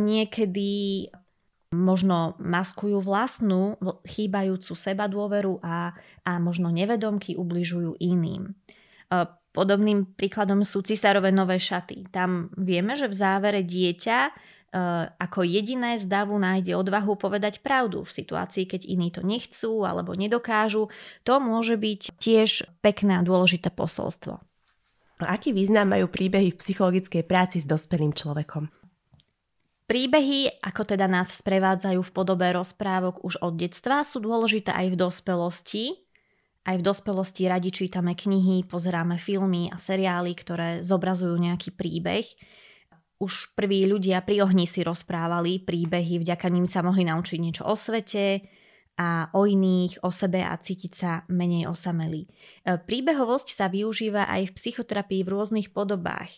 niekedy 0.01 0.69
možno 1.69 2.33
maskujú 2.41 2.97
vlastnú 2.97 3.77
chýbajúcu 4.09 4.73
seba 4.73 5.05
dôveru 5.05 5.61
a, 5.61 5.93
a 6.25 6.31
možno 6.41 6.73
nevedomky 6.73 7.37
ubližujú 7.37 8.01
iným. 8.01 8.57
E, 9.13 9.29
Podobným 9.49 10.13
príkladom 10.13 10.61
sú 10.61 10.85
cisárové 10.85 11.33
nové 11.33 11.57
šaty. 11.57 12.13
Tam 12.13 12.53
vieme, 12.53 12.93
že 12.93 13.09
v 13.09 13.17
závere 13.17 13.65
dieťa 13.65 14.29
ako 15.17 15.41
jediné 15.41 15.97
z 15.97 16.05
davu 16.05 16.37
nájde 16.37 16.77
odvahu 16.77 17.17
povedať 17.17 17.65
pravdu 17.65 18.05
v 18.05 18.11
situácii, 18.13 18.69
keď 18.69 18.81
iní 18.85 19.09
to 19.09 19.25
nechcú 19.25 19.81
alebo 19.85 20.13
nedokážu. 20.13 20.93
To 21.25 21.41
môže 21.41 21.73
byť 21.77 22.01
tiež 22.21 22.69
pekné 22.85 23.17
a 23.17 23.25
dôležité 23.25 23.73
posolstvo. 23.73 24.37
Aký 25.19 25.51
význam 25.51 25.91
majú 25.91 26.07
príbehy 26.07 26.55
v 26.55 26.59
psychologickej 26.63 27.27
práci 27.27 27.59
s 27.59 27.67
dospelým 27.67 28.15
človekom? 28.15 28.71
Príbehy, 29.89 30.61
ako 30.61 30.95
teda 30.95 31.09
nás 31.09 31.33
sprevádzajú 31.33 31.99
v 32.05 32.13
podobe 32.13 32.45
rozprávok 32.53 33.25
už 33.25 33.41
od 33.41 33.57
detstva, 33.57 34.05
sú 34.05 34.21
dôležité 34.21 34.69
aj 34.69 34.93
v 34.93 34.99
dospelosti. 35.01 35.85
Aj 36.61 36.77
v 36.77 36.85
dospelosti 36.85 37.49
radi 37.49 37.73
čítame 37.73 38.13
knihy, 38.13 38.69
pozeráme 38.69 39.17
filmy 39.17 39.73
a 39.73 39.81
seriály, 39.81 40.37
ktoré 40.37 40.85
zobrazujú 40.85 41.33
nejaký 41.33 41.73
príbeh. 41.73 42.29
Už 43.19 43.51
prví 43.51 43.83
ľudia 43.83 44.23
pri 44.23 44.47
ohni 44.47 44.63
si 44.63 44.79
rozprávali 44.79 45.59
príbehy, 45.67 46.23
vďaka 46.23 46.47
ním 46.47 46.63
sa 46.63 46.79
mohli 46.79 47.03
naučiť 47.03 47.37
niečo 47.39 47.67
o 47.67 47.75
svete 47.75 48.47
a 48.95 49.27
o 49.35 49.43
iných, 49.43 50.03
o 50.03 50.11
sebe 50.11 50.39
a 50.39 50.55
cítiť 50.55 50.91
sa 50.95 51.11
menej 51.27 51.67
osamelí. 51.67 52.27
E, 52.27 52.29
príbehovosť 52.79 53.47
sa 53.51 53.67
využíva 53.67 54.27
aj 54.27 54.51
v 54.51 54.55
psychoterapii 54.55 55.21
v 55.27 55.31
rôznych 55.35 55.67
podobách. 55.75 56.31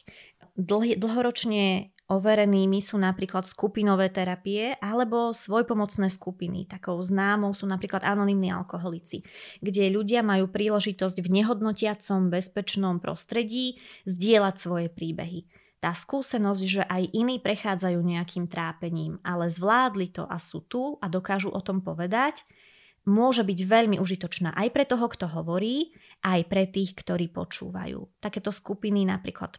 Dlh- 0.58 0.98
dlhoročne 0.98 1.94
Overenými 2.12 2.84
sú 2.84 3.00
napríklad 3.00 3.48
skupinové 3.48 4.12
terapie 4.12 4.76
alebo 4.84 5.32
svojpomocné 5.32 6.12
skupiny. 6.12 6.68
Takou 6.68 7.00
známou 7.00 7.56
sú 7.56 7.64
napríklad 7.72 8.04
anonimní 8.04 8.52
alkoholici, 8.52 9.24
kde 9.64 9.88
ľudia 9.88 10.20
majú 10.20 10.52
príležitosť 10.52 11.24
v 11.24 11.32
nehodnotiacom 11.40 12.28
bezpečnom 12.28 13.00
prostredí 13.00 13.80
zdieľať 14.04 14.56
svoje 14.60 14.88
príbehy. 14.92 15.48
Tá 15.82 15.98
skúsenosť, 15.98 16.64
že 16.64 16.86
aj 16.86 17.10
iní 17.10 17.42
prechádzajú 17.42 17.98
nejakým 18.06 18.46
trápením, 18.46 19.18
ale 19.26 19.50
zvládli 19.50 20.14
to 20.14 20.30
a 20.30 20.38
sú 20.38 20.62
tu 20.62 21.02
a 21.02 21.10
dokážu 21.10 21.50
o 21.50 21.58
tom 21.58 21.82
povedať, 21.82 22.46
môže 23.02 23.42
byť 23.42 23.60
veľmi 23.66 23.98
užitočná 23.98 24.54
aj 24.54 24.70
pre 24.70 24.86
toho, 24.86 25.10
kto 25.10 25.26
hovorí, 25.26 25.98
aj 26.22 26.46
pre 26.46 26.70
tých, 26.70 26.94
ktorí 26.94 27.34
počúvajú. 27.34 28.22
Takéto 28.22 28.54
skupiny 28.54 29.10
napríklad 29.10 29.58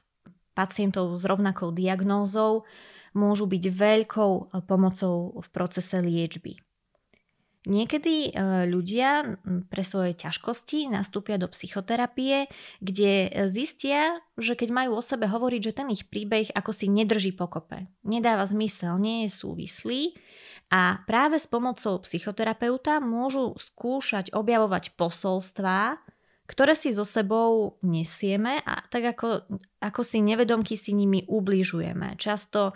pacientov 0.55 1.11
s 1.19 1.27
rovnakou 1.27 1.75
diagnózou 1.75 2.71
môžu 3.19 3.51
byť 3.51 3.65
veľkou 3.75 4.63
pomocou 4.71 5.43
v 5.43 5.49
procese 5.51 5.99
liečby. 5.99 6.55
Niekedy 7.63 8.15
e, 8.27 8.31
ľudia 8.67 9.39
pre 9.71 9.87
svoje 9.87 10.19
ťažkosti 10.19 10.91
nastúpia 10.91 11.39
do 11.39 11.47
psychoterapie, 11.47 12.51
kde 12.83 13.31
e, 13.31 13.47
zistia, 13.47 14.19
že 14.35 14.59
keď 14.59 14.69
majú 14.75 14.99
o 14.99 15.03
sebe 15.03 15.31
hovoriť, 15.31 15.61
že 15.71 15.77
ten 15.79 15.89
ich 15.95 16.11
príbeh 16.11 16.51
ako 16.51 16.75
si 16.75 16.91
nedrží 16.91 17.31
pokope, 17.31 17.87
nedáva 18.03 18.43
zmysel, 18.51 18.99
nie 18.99 19.27
je 19.27 19.31
súvislý 19.31 20.19
a 20.75 21.07
práve 21.07 21.39
s 21.39 21.47
pomocou 21.47 22.03
psychoterapeuta 22.03 22.99
môžu 22.99 23.55
skúšať 23.55 24.35
objavovať 24.35 24.99
posolstvá, 24.99 26.03
ktoré 26.51 26.75
si 26.75 26.91
so 26.91 27.07
sebou 27.07 27.79
nesieme 27.87 28.59
a 28.67 28.83
tak 28.91 29.15
ako, 29.15 29.47
ako 29.79 30.01
si 30.03 30.19
nevedomky 30.19 30.75
si 30.75 30.99
nimi 30.99 31.23
ubližujeme. 31.31 32.19
Často 32.19 32.75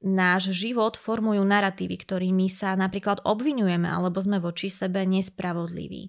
náš 0.00 0.56
život 0.56 0.96
formujú 0.96 1.44
narratívy, 1.44 2.00
ktorými 2.00 2.48
sa 2.48 2.72
napríklad 2.76 3.20
obvinujeme 3.24 3.86
alebo 3.86 4.20
sme 4.20 4.40
voči 4.40 4.72
sebe 4.72 5.04
nespravodliví. 5.04 6.08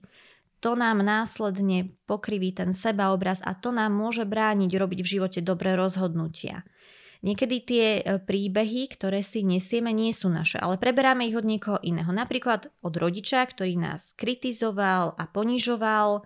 To 0.62 0.77
nám 0.77 1.01
následne 1.01 1.98
pokriví 2.05 2.53
ten 2.53 2.69
sebaobraz 2.71 3.41
a 3.41 3.57
to 3.57 3.74
nám 3.74 3.98
môže 3.98 4.24
brániť 4.29 4.71
robiť 4.77 5.00
v 5.01 5.12
živote 5.17 5.39
dobré 5.41 5.74
rozhodnutia. 5.74 6.62
Niekedy 7.21 7.57
tie 7.62 7.86
e, 8.01 8.17
príbehy, 8.17 8.89
ktoré 8.98 9.21
si 9.21 9.45
nesieme, 9.45 9.93
nie 9.93 10.10
sú 10.10 10.25
naše, 10.29 10.57
ale 10.57 10.81
preberáme 10.81 11.29
ich 11.29 11.38
od 11.38 11.45
niekoho 11.45 11.77
iného. 11.86 12.10
Napríklad 12.10 12.74
od 12.81 12.93
rodiča, 12.98 13.45
ktorý 13.45 13.77
nás 13.77 14.17
kritizoval 14.17 15.13
a 15.17 15.29
ponižoval, 15.29 16.25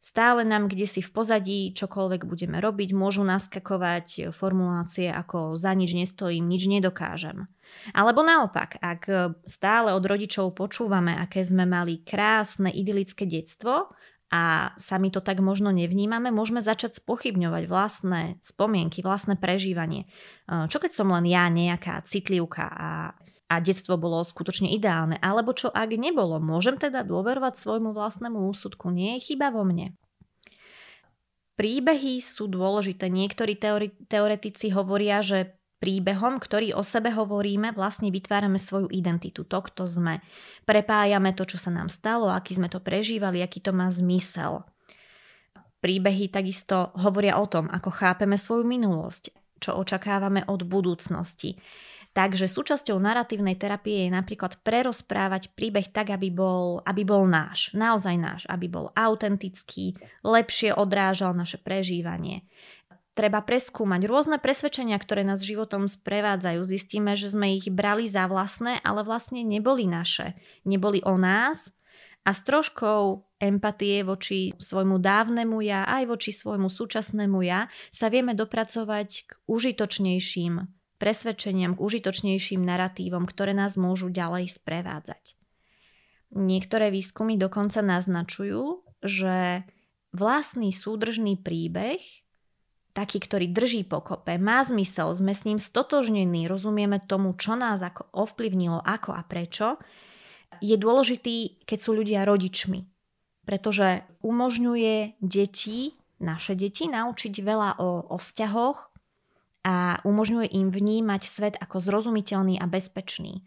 Stále 0.00 0.48
nám 0.48 0.72
kde 0.72 0.88
si 0.88 1.04
v 1.04 1.12
pozadí, 1.12 1.76
čokoľvek 1.76 2.24
budeme 2.24 2.56
robiť, 2.56 2.96
môžu 2.96 3.20
naskakovať 3.20 4.32
formulácie 4.32 5.12
ako 5.12 5.60
za 5.60 5.76
nič 5.76 5.92
nestojím, 5.92 6.48
nič 6.48 6.72
nedokážem. 6.72 7.44
Alebo 7.92 8.24
naopak, 8.24 8.80
ak 8.80 9.36
stále 9.44 9.92
od 9.92 10.00
rodičov 10.00 10.56
počúvame, 10.56 11.12
aké 11.20 11.44
sme 11.44 11.68
mali 11.68 12.00
krásne, 12.00 12.72
idylické 12.72 13.28
detstvo 13.28 13.92
a 14.32 14.72
sami 14.80 15.12
to 15.12 15.20
tak 15.20 15.44
možno 15.44 15.68
nevnímame, 15.68 16.32
môžeme 16.32 16.64
začať 16.64 16.96
spochybňovať 17.04 17.68
vlastné 17.68 18.40
spomienky, 18.40 19.04
vlastné 19.04 19.36
prežívanie. 19.36 20.08
Čo 20.48 20.80
keď 20.80 20.96
som 20.96 21.12
len 21.12 21.28
ja 21.28 21.44
nejaká 21.52 22.00
citlivka 22.08 22.72
a 22.72 22.90
a 23.50 23.58
detstvo 23.58 23.98
bolo 23.98 24.22
skutočne 24.22 24.70
ideálne. 24.70 25.18
Alebo 25.18 25.50
čo 25.50 25.74
ak 25.74 25.90
nebolo? 25.98 26.38
Môžem 26.38 26.78
teda 26.78 27.02
dôverovať 27.02 27.58
svojmu 27.58 27.90
vlastnému 27.90 28.38
úsudku? 28.46 28.94
Nie 28.94 29.18
je 29.18 29.34
chyba 29.34 29.50
vo 29.50 29.66
mne. 29.66 29.98
Príbehy 31.58 32.22
sú 32.22 32.46
dôležité. 32.46 33.10
Niektorí 33.10 33.58
teori- 33.58 33.98
teoretici 34.06 34.70
hovoria, 34.70 35.20
že 35.20 35.60
príbehom, 35.82 36.38
ktorý 36.38 36.76
o 36.76 36.84
sebe 36.84 37.10
hovoríme, 37.10 37.72
vlastne 37.74 38.12
vytvárame 38.12 38.60
svoju 38.60 38.86
identitu, 38.92 39.42
to, 39.42 39.58
kto 39.64 39.88
sme. 39.88 40.22
Prepájame 40.68 41.32
to, 41.32 41.48
čo 41.48 41.56
sa 41.58 41.72
nám 41.72 41.88
stalo, 41.88 42.28
aký 42.30 42.54
sme 42.54 42.68
to 42.68 42.78
prežívali, 42.78 43.40
aký 43.40 43.64
to 43.64 43.72
má 43.72 43.88
zmysel. 43.88 44.62
Príbehy 45.80 46.28
takisto 46.28 46.92
hovoria 47.00 47.40
o 47.40 47.48
tom, 47.48 47.68
ako 47.72 47.88
chápeme 47.88 48.36
svoju 48.36 48.68
minulosť, 48.68 49.32
čo 49.56 49.80
očakávame 49.80 50.44
od 50.44 50.68
budúcnosti. 50.68 51.56
Takže 52.10 52.50
súčasťou 52.50 52.98
narratívnej 52.98 53.54
terapie 53.54 54.06
je 54.06 54.10
napríklad 54.10 54.58
prerozprávať 54.66 55.54
príbeh 55.54 55.86
tak, 55.94 56.10
aby 56.10 56.26
bol, 56.34 56.82
aby 56.82 57.06
bol 57.06 57.22
náš, 57.30 57.70
naozaj 57.70 58.16
náš, 58.18 58.42
aby 58.50 58.66
bol 58.66 58.90
autentický, 58.98 59.94
lepšie 60.26 60.74
odrážal 60.74 61.38
naše 61.38 61.62
prežívanie. 61.62 62.42
Treba 63.14 63.38
preskúmať 63.46 64.10
rôzne 64.10 64.38
presvedčenia, 64.42 64.98
ktoré 64.98 65.22
nás 65.22 65.46
životom 65.46 65.86
sprevádzajú. 65.86 66.58
Zistíme, 66.66 67.14
že 67.14 67.30
sme 67.30 67.54
ich 67.62 67.70
brali 67.70 68.10
za 68.10 68.26
vlastné, 68.26 68.82
ale 68.82 69.06
vlastne 69.06 69.46
neboli 69.46 69.86
naše. 69.86 70.34
Neboli 70.66 71.02
o 71.06 71.14
nás, 71.14 71.70
a 72.20 72.36
s 72.36 72.44
troškou 72.44 73.24
empatie 73.40 74.04
voči 74.04 74.52
svojmu 74.60 75.00
dávnemu 75.00 75.56
ja, 75.64 75.88
aj 75.88 76.04
voči 76.04 76.36
svojmu 76.36 76.68
súčasnému 76.68 77.40
ja, 77.40 77.72
sa 77.88 78.12
vieme 78.12 78.36
dopracovať 78.36 79.08
k 79.24 79.30
užitočnejším 79.48 80.79
presvedčeniam, 81.00 81.72
k 81.72 81.80
užitočnejším 81.80 82.60
narratívom, 82.60 83.24
ktoré 83.24 83.56
nás 83.56 83.80
môžu 83.80 84.12
ďalej 84.12 84.52
sprevádzať. 84.60 85.34
Niektoré 86.36 86.92
výskumy 86.92 87.40
dokonca 87.40 87.80
naznačujú, 87.80 88.84
že 89.02 89.64
vlastný 90.12 90.70
súdržný 90.70 91.40
príbeh, 91.40 91.98
taký, 92.92 93.18
ktorý 93.22 93.50
drží 93.50 93.88
pokope, 93.88 94.36
má 94.36 94.62
zmysel, 94.62 95.14
sme 95.16 95.32
s 95.32 95.48
ním 95.48 95.56
stotožnení, 95.56 96.46
rozumieme 96.46 97.00
tomu, 97.00 97.32
čo 97.34 97.56
nás 97.56 97.80
ako 97.80 98.12
ovplyvnilo, 98.12 98.82
ako 98.84 99.10
a 99.16 99.22
prečo, 99.24 99.80
je 100.60 100.76
dôležitý, 100.76 101.64
keď 101.64 101.78
sú 101.80 101.96
ľudia 101.96 102.26
rodičmi. 102.26 102.84
Pretože 103.46 104.04
umožňuje 104.20 105.22
deti, 105.22 105.96
naše 106.20 106.52
deti, 106.58 106.90
naučiť 106.90 107.34
veľa 107.40 107.80
o, 107.80 108.12
o 108.12 108.16
vzťahoch, 108.20 108.89
a 109.60 110.00
umožňuje 110.08 110.56
im 110.56 110.72
vnímať 110.72 111.22
svet 111.24 111.54
ako 111.60 111.84
zrozumiteľný 111.84 112.56
a 112.56 112.64
bezpečný. 112.64 113.44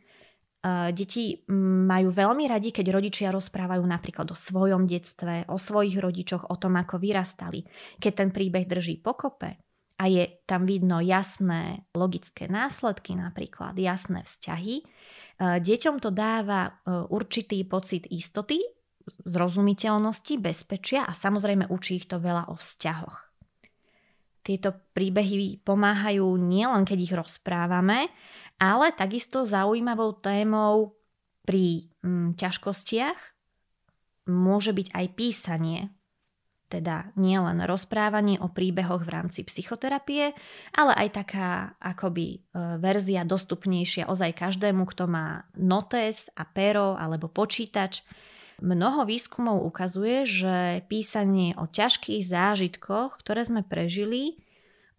Deti 0.95 1.43
majú 1.51 2.07
veľmi 2.07 2.47
radi, 2.47 2.71
keď 2.71 2.95
rodičia 2.95 3.35
rozprávajú 3.35 3.83
napríklad 3.83 4.31
o 4.31 4.37
svojom 4.37 4.87
detstve, 4.87 5.43
o 5.51 5.59
svojich 5.59 5.99
rodičoch, 5.99 6.47
o 6.47 6.55
tom, 6.55 6.79
ako 6.79 7.03
vyrastali. 7.03 7.67
Keď 7.99 8.11
ten 8.15 8.29
príbeh 8.31 8.63
drží 8.63 9.03
pokope 9.03 9.59
a 9.99 10.03
je 10.07 10.23
tam 10.47 10.63
vidno 10.63 11.03
jasné 11.03 11.83
logické 11.91 12.47
následky, 12.47 13.11
napríklad 13.11 13.75
jasné 13.75 14.23
vzťahy, 14.23 14.87
deťom 15.41 15.99
to 15.99 16.15
dáva 16.15 16.71
e, 16.71 16.71
určitý 17.11 17.67
pocit 17.67 18.07
istoty, 18.07 18.63
zrozumiteľnosti, 19.27 20.39
bezpečia 20.39 21.03
a 21.03 21.11
samozrejme 21.11 21.67
učí 21.67 21.99
ich 21.99 22.07
to 22.07 22.23
veľa 22.23 22.47
o 22.47 22.55
vzťahoch 22.55 23.32
tieto 24.43 24.75
príbehy 24.91 25.63
pomáhajú 25.63 26.35
nielen 26.35 26.83
keď 26.83 26.99
ich 26.99 27.13
rozprávame, 27.15 28.11
ale 28.59 28.91
takisto 28.93 29.47
zaujímavou 29.47 30.19
témou 30.19 30.99
pri 31.47 31.91
mm, 32.03 32.35
ťažkostiach 32.35 33.19
môže 34.27 34.71
byť 34.71 34.87
aj 34.95 35.05
písanie. 35.15 35.81
Teda 36.71 37.13
nielen 37.13 37.61
rozprávanie 37.69 38.41
o 38.41 38.49
príbehoch 38.49 39.05
v 39.05 39.13
rámci 39.13 39.45
psychoterapie, 39.45 40.33
ale 40.73 40.91
aj 40.95 41.09
taká 41.21 41.49
akoby 41.77 42.27
e, 42.33 42.37
verzia 42.81 43.21
dostupnejšia 43.27 44.09
ozaj 44.09 44.33
každému, 44.33 44.87
kto 44.89 45.05
má 45.05 45.45
notes 45.53 46.33
a 46.33 46.47
pero 46.49 46.97
alebo 46.97 47.29
počítač, 47.29 48.01
Mnoho 48.61 49.07
výskumov 49.07 49.65
ukazuje, 49.65 50.27
že 50.27 50.55
písanie 50.91 51.57
o 51.57 51.65
ťažkých 51.65 52.21
zážitkoch, 52.21 53.17
ktoré 53.21 53.47
sme 53.47 53.65
prežili, 53.65 54.37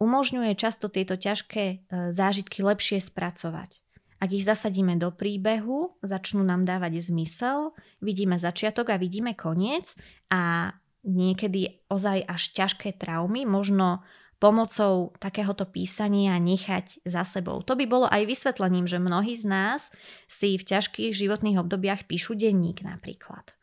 umožňuje 0.02 0.52
často 0.58 0.90
tieto 0.90 1.14
ťažké 1.14 1.64
e, 1.64 1.76
zážitky 2.10 2.64
lepšie 2.64 2.98
spracovať. 2.98 3.84
Ak 4.18 4.30
ich 4.32 4.46
zasadíme 4.46 4.96
do 4.96 5.12
príbehu, 5.12 6.00
začnú 6.00 6.40
nám 6.40 6.64
dávať 6.64 7.04
zmysel, 7.12 7.76
vidíme 8.00 8.40
začiatok 8.40 8.94
a 8.94 8.96
vidíme 8.96 9.36
koniec 9.36 9.94
a 10.32 10.72
niekedy 11.04 11.84
ozaj 11.92 12.24
až 12.24 12.42
ťažké 12.56 12.96
traumy 12.96 13.44
možno 13.44 14.00
pomocou 14.42 15.14
takéhoto 15.22 15.64
písania 15.64 16.36
nechať 16.36 17.04
za 17.06 17.22
sebou. 17.24 17.62
To 17.64 17.78
by 17.78 17.84
bolo 17.86 18.06
aj 18.10 18.26
vysvetlením, 18.28 18.84
že 18.84 19.02
mnohí 19.02 19.38
z 19.38 19.46
nás 19.46 19.80
si 20.26 20.58
v 20.58 20.66
ťažkých 20.66 21.14
životných 21.14 21.60
obdobiach 21.60 22.04
píšu 22.04 22.36
denník 22.36 22.82
napríklad. 22.82 23.54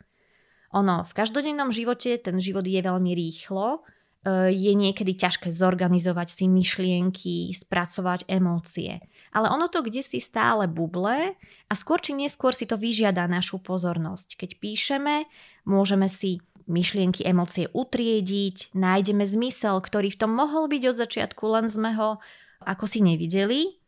Ono, 0.71 1.03
v 1.03 1.12
každodennom 1.12 1.69
živote 1.75 2.15
ten 2.15 2.39
život 2.39 2.63
je 2.63 2.79
veľmi 2.79 3.12
rýchlo, 3.12 3.84
e, 4.23 4.55
je 4.55 4.71
niekedy 4.71 5.19
ťažké 5.19 5.51
zorganizovať 5.51 6.27
si 6.31 6.45
myšlienky, 6.47 7.51
spracovať 7.51 8.23
emócie. 8.31 9.03
Ale 9.36 9.51
ono 9.51 9.67
to 9.67 9.84
kde 9.84 9.99
si 9.99 10.23
stále 10.23 10.71
buble 10.71 11.36
a 11.67 11.73
skôr 11.75 11.99
či 11.99 12.15
neskôr 12.15 12.55
si 12.55 12.63
to 12.63 12.79
vyžiada 12.79 13.27
našu 13.27 13.60
pozornosť. 13.60 14.39
Keď 14.39 14.49
píšeme, 14.63 15.27
môžeme 15.67 16.07
si 16.07 16.39
myšlienky, 16.67 17.26
emócie 17.26 17.69
utriediť, 17.71 18.76
nájdeme 18.76 19.24
zmysel, 19.24 19.80
ktorý 19.80 20.13
v 20.13 20.19
tom 20.19 20.32
mohol 20.36 20.67
byť 20.67 20.84
od 20.91 20.95
začiatku, 20.97 21.43
len 21.47 21.65
sme 21.69 21.93
ho 21.97 22.21
ako 22.62 22.86
si 22.86 23.02
nevideli. 23.02 23.82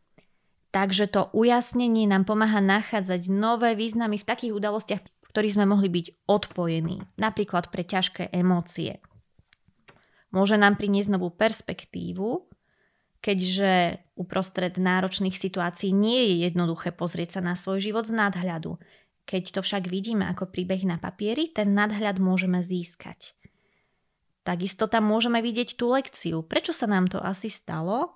Takže 0.74 1.06
to 1.06 1.30
ujasnenie 1.30 2.10
nám 2.10 2.26
pomáha 2.26 2.58
nachádzať 2.58 3.30
nové 3.30 3.78
významy 3.78 4.18
v 4.18 4.26
takých 4.26 4.58
udalostiach, 4.58 5.02
v 5.02 5.28
ktorých 5.30 5.54
sme 5.54 5.70
mohli 5.70 5.86
byť 5.86 6.26
odpojení, 6.26 7.06
napríklad 7.14 7.70
pre 7.70 7.86
ťažké 7.86 8.34
emócie. 8.34 8.98
Môže 10.34 10.58
nám 10.58 10.74
priniesť 10.74 11.14
novú 11.14 11.30
perspektívu, 11.30 12.50
keďže 13.22 14.02
uprostred 14.18 14.74
náročných 14.76 15.38
situácií 15.38 15.94
nie 15.94 16.28
je 16.28 16.34
jednoduché 16.50 16.90
pozrieť 16.90 17.38
sa 17.38 17.40
na 17.40 17.54
svoj 17.54 17.78
život 17.78 18.04
z 18.10 18.18
nadhľadu. 18.18 18.76
Keď 19.24 19.56
to 19.56 19.60
však 19.64 19.88
vidíme 19.88 20.28
ako 20.28 20.52
príbeh 20.52 20.84
na 20.84 21.00
papieri, 21.00 21.48
ten 21.48 21.72
nadhľad 21.72 22.20
môžeme 22.20 22.60
získať. 22.60 23.32
Takisto 24.44 24.84
tam 24.84 25.08
môžeme 25.08 25.40
vidieť 25.40 25.80
tú 25.80 25.88
lekciu. 25.88 26.44
Prečo 26.44 26.76
sa 26.76 26.84
nám 26.84 27.08
to 27.08 27.16
asi 27.16 27.48
stalo? 27.48 28.12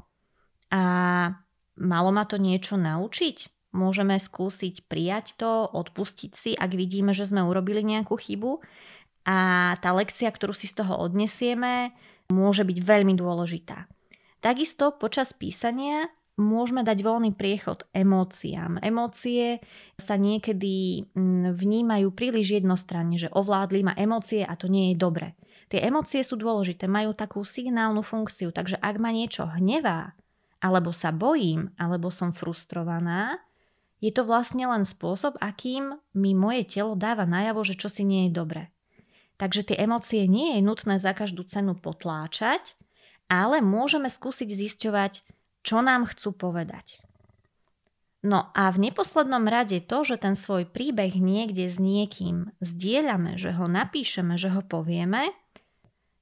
A 0.68 0.83
malo 1.81 2.11
ma 2.12 2.29
to 2.29 2.37
niečo 2.37 2.77
naučiť? 2.77 3.73
Môžeme 3.73 4.21
skúsiť 4.21 4.85
prijať 4.85 5.40
to, 5.40 5.64
odpustiť 5.73 6.33
si, 6.37 6.51
ak 6.53 6.77
vidíme, 6.77 7.16
že 7.16 7.25
sme 7.25 7.44
urobili 7.44 7.81
nejakú 7.81 8.21
chybu. 8.21 8.61
A 9.25 9.37
tá 9.81 9.92
lekcia, 9.97 10.29
ktorú 10.29 10.53
si 10.53 10.68
z 10.68 10.85
toho 10.85 11.01
odnesieme, 11.01 11.97
môže 12.29 12.64
byť 12.64 12.79
veľmi 12.81 13.16
dôležitá. 13.16 13.88
Takisto 14.44 14.92
počas 14.92 15.33
písania 15.33 16.12
môžeme 16.38 16.87
dať 16.87 17.03
voľný 17.03 17.35
priechod 17.35 17.85
emóciám. 17.90 18.79
Emócie 18.81 19.59
sa 19.98 20.14
niekedy 20.14 21.05
mm, 21.12 21.59
vnímajú 21.59 22.14
príliš 22.14 22.62
jednostranne, 22.62 23.18
že 23.18 23.29
ovládli 23.35 23.83
ma 23.83 23.94
emócie 23.98 24.46
a 24.46 24.55
to 24.55 24.70
nie 24.70 24.94
je 24.94 24.96
dobre. 24.96 25.35
Tie 25.68 25.83
emócie 25.85 26.24
sú 26.24 26.40
dôležité, 26.40 26.88
majú 26.88 27.12
takú 27.12 27.44
signálnu 27.44 28.01
funkciu, 28.01 28.55
takže 28.55 28.81
ak 28.81 28.96
ma 28.96 29.12
niečo 29.12 29.44
hnevá, 29.44 30.16
alebo 30.64 30.94
sa 30.94 31.12
bojím, 31.12 31.74
alebo 31.77 32.09
som 32.09 32.33
frustrovaná, 32.33 33.37
je 33.98 34.14
to 34.14 34.22
vlastne 34.22 34.62
len 34.62 34.87
spôsob, 34.87 35.37
akým 35.42 35.98
mi 36.14 36.33
moje 36.33 36.64
telo 36.70 36.94
dáva 36.94 37.27
najavo, 37.27 37.66
že 37.66 37.74
čosi 37.74 38.07
nie 38.07 38.31
je 38.31 38.33
dobre. 38.33 38.62
Takže 39.38 39.70
tie 39.70 39.77
emócie 39.83 40.27
nie 40.27 40.59
je 40.59 40.61
nutné 40.62 40.98
za 40.98 41.14
každú 41.14 41.46
cenu 41.46 41.74
potláčať, 41.74 42.79
ale 43.31 43.61
môžeme 43.62 44.07
skúsiť 44.11 44.48
zisťovať, 44.51 45.22
čo 45.68 45.85
nám 45.85 46.09
chcú 46.09 46.33
povedať. 46.33 47.04
No 48.24 48.50
a 48.57 48.72
v 48.72 48.88
neposlednom 48.88 49.44
rade 49.44 49.85
to, 49.85 50.02
že 50.02 50.16
ten 50.24 50.33
svoj 50.33 50.64
príbeh 50.64 51.12
niekde 51.20 51.68
s 51.68 51.76
niekým 51.76 52.57
zdieľame, 52.59 53.37
že 53.37 53.52
ho 53.52 53.68
napíšeme, 53.68 54.40
že 54.40 54.48
ho 54.48 54.64
povieme, 54.64 55.31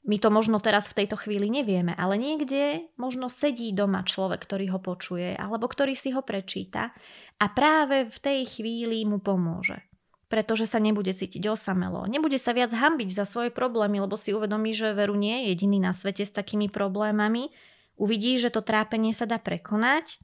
my 0.06 0.22
to 0.22 0.30
možno 0.30 0.62
teraz 0.62 0.86
v 0.86 1.02
tejto 1.02 1.18
chvíli 1.18 1.50
nevieme, 1.50 1.90
ale 1.98 2.14
niekde 2.14 2.86
možno 2.94 3.26
sedí 3.26 3.74
doma 3.74 4.06
človek, 4.06 4.38
ktorý 4.38 4.76
ho 4.76 4.78
počuje 4.78 5.34
alebo 5.34 5.66
ktorý 5.66 5.98
si 5.98 6.14
ho 6.14 6.22
prečíta 6.22 6.94
a 7.42 7.44
práve 7.50 8.06
v 8.06 8.18
tej 8.22 8.40
chvíli 8.46 9.02
mu 9.02 9.18
pomôže. 9.18 9.82
Pretože 10.30 10.66
sa 10.66 10.78
nebude 10.78 11.10
cítiť 11.10 11.42
osamelo, 11.50 12.06
nebude 12.06 12.38
sa 12.38 12.54
viac 12.54 12.70
hambiť 12.70 13.14
za 13.14 13.26
svoje 13.26 13.50
problémy, 13.50 13.98
lebo 14.02 14.14
si 14.14 14.30
uvedomí, 14.30 14.74
že 14.74 14.94
veru 14.94 15.18
nie 15.18 15.42
je 15.42 15.54
jediný 15.54 15.78
na 15.82 15.94
svete 15.94 16.22
s 16.22 16.34
takými 16.34 16.70
problémami 16.70 17.50
uvidí, 17.96 18.36
že 18.36 18.52
to 18.52 18.60
trápenie 18.60 19.16
sa 19.16 19.24
dá 19.24 19.40
prekonať. 19.40 20.20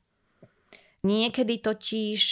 Niekedy 1.02 1.58
totiž 1.58 2.22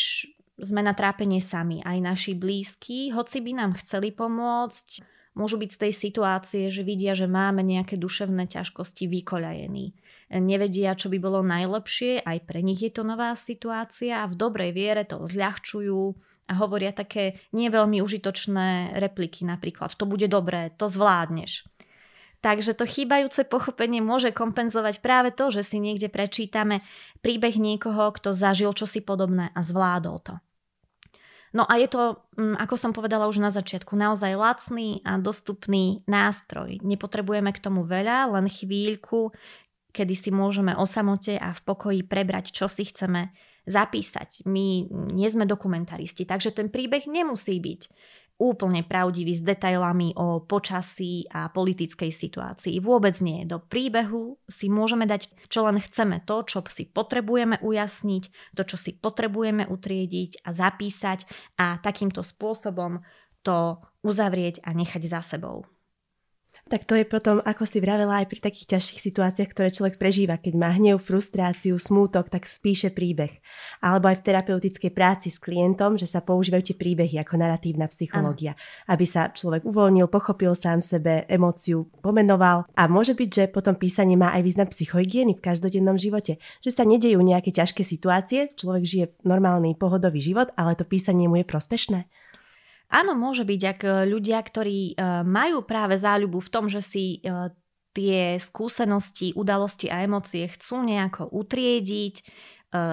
sme 0.61 0.85
na 0.85 0.93
trápenie 0.93 1.41
sami, 1.41 1.81
aj 1.83 1.99
naši 1.99 2.33
blízki, 2.37 3.11
hoci 3.11 3.41
by 3.41 3.53
nám 3.57 3.73
chceli 3.81 4.13
pomôcť, 4.13 5.03
môžu 5.35 5.57
byť 5.57 5.71
z 5.73 5.81
tej 5.89 5.93
situácie, 5.97 6.65
že 6.69 6.85
vidia, 6.85 7.17
že 7.17 7.25
máme 7.25 7.65
nejaké 7.65 7.97
duševné 7.97 8.47
ťažkosti 8.47 9.09
vykoľajení. 9.09 9.87
Nevedia, 10.39 10.95
čo 10.95 11.11
by 11.11 11.19
bolo 11.19 11.43
najlepšie, 11.43 12.23
aj 12.23 12.39
pre 12.47 12.63
nich 12.63 12.79
je 12.85 12.93
to 12.93 13.03
nová 13.03 13.35
situácia 13.35 14.23
a 14.23 14.31
v 14.31 14.39
dobrej 14.39 14.71
viere 14.71 15.03
to 15.03 15.25
zľahčujú 15.27 16.15
a 16.51 16.53
hovoria 16.55 16.95
také 16.95 17.41
nie 17.51 17.67
veľmi 17.67 17.99
užitočné 18.03 18.95
repliky 18.99 19.43
napríklad, 19.43 19.95
to 19.95 20.07
bude 20.07 20.27
dobré, 20.31 20.71
to 20.79 20.87
zvládneš. 20.87 21.67
Takže 22.41 22.73
to 22.73 22.89
chýbajúce 22.89 23.45
pochopenie 23.45 24.01
môže 24.01 24.33
kompenzovať 24.33 25.05
práve 25.05 25.29
to, 25.29 25.53
že 25.53 25.61
si 25.61 25.77
niekde 25.77 26.09
prečítame 26.09 26.81
príbeh 27.21 27.61
niekoho, 27.61 28.09
kto 28.17 28.33
zažil 28.33 28.73
čosi 28.73 29.05
podobné 29.05 29.53
a 29.53 29.61
zvládol 29.61 30.17
to. 30.25 30.35
No 31.51 31.67
a 31.67 31.77
je 31.77 31.91
to, 31.91 32.23
mm, 32.39 32.57
ako 32.63 32.75
som 32.79 32.95
povedala 32.95 33.27
už 33.27 33.43
na 33.43 33.51
začiatku, 33.51 33.99
naozaj 33.99 34.39
lacný 34.39 35.03
a 35.03 35.19
dostupný 35.19 36.07
nástroj. 36.07 36.79
Nepotrebujeme 36.81 37.51
k 37.51 37.63
tomu 37.63 37.83
veľa, 37.83 38.31
len 38.39 38.47
chvíľku, 38.47 39.35
kedy 39.91 40.15
si 40.15 40.31
môžeme 40.31 40.73
o 40.79 40.87
samote 40.87 41.35
a 41.35 41.51
v 41.51 41.61
pokoji 41.67 42.01
prebrať, 42.07 42.55
čo 42.55 42.71
si 42.71 42.87
chceme 42.87 43.35
zapísať. 43.67 44.47
My 44.47 44.87
nie 44.89 45.29
sme 45.29 45.45
dokumentaristi, 45.45 46.23
takže 46.25 46.55
ten 46.55 46.71
príbeh 46.71 47.11
nemusí 47.11 47.59
byť 47.59 47.83
úplne 48.41 48.81
pravdivý 48.81 49.37
s 49.37 49.45
detailami 49.45 50.17
o 50.17 50.41
počasí 50.41 51.29
a 51.29 51.53
politickej 51.53 52.09
situácii. 52.09 52.81
Vôbec 52.81 53.21
nie. 53.21 53.45
Do 53.45 53.61
príbehu 53.61 54.41
si 54.49 54.73
môžeme 54.73 55.05
dať, 55.05 55.29
čo 55.53 55.69
len 55.69 55.77
chceme, 55.77 56.25
to, 56.25 56.41
čo 56.49 56.65
si 56.73 56.89
potrebujeme 56.89 57.61
ujasniť, 57.61 58.57
to, 58.57 58.63
čo 58.65 58.81
si 58.81 58.97
potrebujeme 58.97 59.69
utriediť 59.69 60.49
a 60.49 60.57
zapísať 60.57 61.29
a 61.61 61.77
takýmto 61.85 62.25
spôsobom 62.25 63.05
to 63.45 63.77
uzavrieť 64.01 64.65
a 64.65 64.73
nechať 64.73 65.03
za 65.05 65.21
sebou. 65.21 65.69
Tak 66.71 66.87
to 66.87 66.95
je 66.95 67.03
potom, 67.03 67.43
ako 67.43 67.67
si 67.67 67.83
vravela, 67.83 68.23
aj 68.23 68.31
pri 68.31 68.47
takých 68.47 68.79
ťažších 68.79 69.03
situáciách, 69.11 69.51
ktoré 69.51 69.75
človek 69.75 69.99
prežíva, 69.99 70.39
keď 70.39 70.55
má 70.55 70.71
hnev, 70.71 71.03
frustráciu, 71.03 71.75
smútok, 71.75 72.31
tak 72.31 72.47
spíše 72.47 72.95
príbeh. 72.95 73.43
Alebo 73.83 74.07
aj 74.07 74.23
v 74.23 74.31
terapeutickej 74.31 74.95
práci 74.95 75.35
s 75.35 75.43
klientom, 75.43 75.99
že 75.99 76.07
sa 76.07 76.23
používajú 76.23 76.71
tie 76.71 76.77
príbehy 76.79 77.19
ako 77.27 77.43
naratívna 77.43 77.91
psychológia, 77.91 78.55
ano. 78.55 78.95
aby 78.95 79.03
sa 79.03 79.35
človek 79.35 79.67
uvoľnil, 79.67 80.07
pochopil 80.07 80.55
sám 80.55 80.79
sebe, 80.79 81.27
emóciu 81.27 81.91
pomenoval. 82.07 82.71
A 82.79 82.87
môže 82.87 83.19
byť, 83.19 83.31
že 83.35 83.45
potom 83.51 83.75
písanie 83.75 84.15
má 84.15 84.31
aj 84.31 84.47
význam 84.47 84.71
psychohygieny 84.71 85.35
v 85.35 85.43
každodennom 85.43 85.99
živote, 85.99 86.39
že 86.63 86.71
sa 86.71 86.87
nedejú 86.87 87.19
nejaké 87.19 87.51
ťažké 87.51 87.83
situácie, 87.83 88.55
človek 88.55 88.85
žije 88.87 89.07
normálny 89.27 89.75
pohodový 89.75 90.23
život, 90.23 90.55
ale 90.55 90.79
to 90.79 90.87
písanie 90.87 91.27
mu 91.27 91.35
je 91.35 91.51
prospešné. 91.51 92.07
Áno, 92.91 93.15
môže 93.15 93.47
byť, 93.47 93.63
ak 93.71 93.81
e, 93.87 93.91
ľudia, 94.11 94.43
ktorí 94.43 94.93
e, 94.93 94.95
majú 95.23 95.63
práve 95.63 95.95
záľubu 95.95 96.43
v 96.43 96.51
tom, 96.51 96.67
že 96.67 96.83
si 96.83 97.23
e, 97.23 97.55
tie 97.95 98.35
skúsenosti, 98.43 99.31
udalosti 99.39 99.87
a 99.87 100.03
emócie 100.03 100.51
chcú 100.51 100.83
nejako 100.83 101.31
utriediť, 101.31 102.17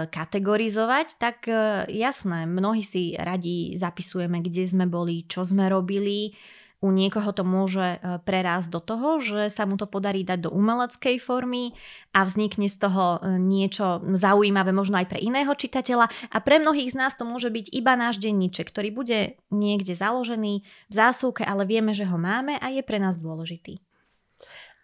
kategorizovať, 0.10 1.22
tak 1.22 1.46
jasné, 1.86 2.50
mnohí 2.50 2.82
si 2.82 3.14
radi 3.14 3.78
zapisujeme, 3.78 4.42
kde 4.42 4.66
sme 4.66 4.90
boli, 4.90 5.30
čo 5.30 5.46
sme 5.46 5.70
robili, 5.70 6.34
u 6.78 6.94
niekoho 6.94 7.34
to 7.34 7.42
môže 7.42 7.98
e, 7.98 8.22
prerásť 8.22 8.70
do 8.70 8.78
toho, 8.78 9.18
že 9.18 9.50
sa 9.50 9.66
mu 9.66 9.82
to 9.82 9.90
podarí 9.90 10.22
dať 10.22 10.46
do 10.46 10.50
umeleckej 10.54 11.18
formy 11.18 11.74
a 12.14 12.22
vznikne 12.22 12.70
z 12.70 12.78
toho 12.78 13.18
e, 13.18 13.42
niečo 13.42 14.06
zaujímavé 14.14 14.70
možno 14.70 15.02
aj 15.02 15.10
pre 15.10 15.18
iného 15.18 15.50
čitateľa 15.50 16.06
a 16.30 16.38
pre 16.38 16.62
mnohých 16.62 16.94
z 16.94 17.00
nás 17.02 17.18
to 17.18 17.26
môže 17.26 17.50
byť 17.50 17.74
iba 17.74 17.98
náš 17.98 18.22
denníček, 18.22 18.70
ktorý 18.70 18.94
bude 18.94 19.42
niekde 19.50 19.98
založený 19.98 20.62
v 20.64 20.94
zásuvke, 20.94 21.42
ale 21.42 21.66
vieme, 21.66 21.98
že 21.98 22.06
ho 22.06 22.18
máme 22.22 22.62
a 22.62 22.70
je 22.70 22.86
pre 22.86 23.02
nás 23.02 23.18
dôležitý. 23.18 23.82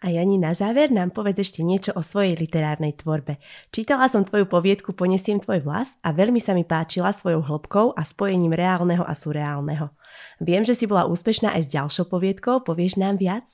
A 0.04 0.12
Jani, 0.12 0.36
na 0.36 0.52
záver 0.52 0.92
nám 0.92 1.16
povedz 1.16 1.48
ešte 1.48 1.64
niečo 1.64 1.96
o 1.96 2.04
svojej 2.04 2.36
literárnej 2.36 2.92
tvorbe. 2.92 3.40
Čítala 3.72 4.04
som 4.04 4.20
tvoju 4.20 4.44
poviedku 4.44 4.92
Ponesiem 4.92 5.40
tvoj 5.40 5.64
vlas 5.64 5.96
a 6.04 6.12
veľmi 6.12 6.36
sa 6.44 6.52
mi 6.52 6.60
páčila 6.60 7.08
svojou 7.08 7.40
hĺbkou 7.40 7.96
a 7.96 8.04
spojením 8.04 8.52
reálneho 8.52 9.00
a 9.00 9.16
surreálneho. 9.16 9.88
Viem, 10.42 10.62
že 10.62 10.76
si 10.76 10.84
bola 10.84 11.08
úspešná 11.08 11.54
aj 11.54 11.62
s 11.66 11.72
ďalšou 11.72 12.06
poviedkou, 12.10 12.62
povieš 12.62 13.00
nám 13.00 13.18
viac? 13.18 13.46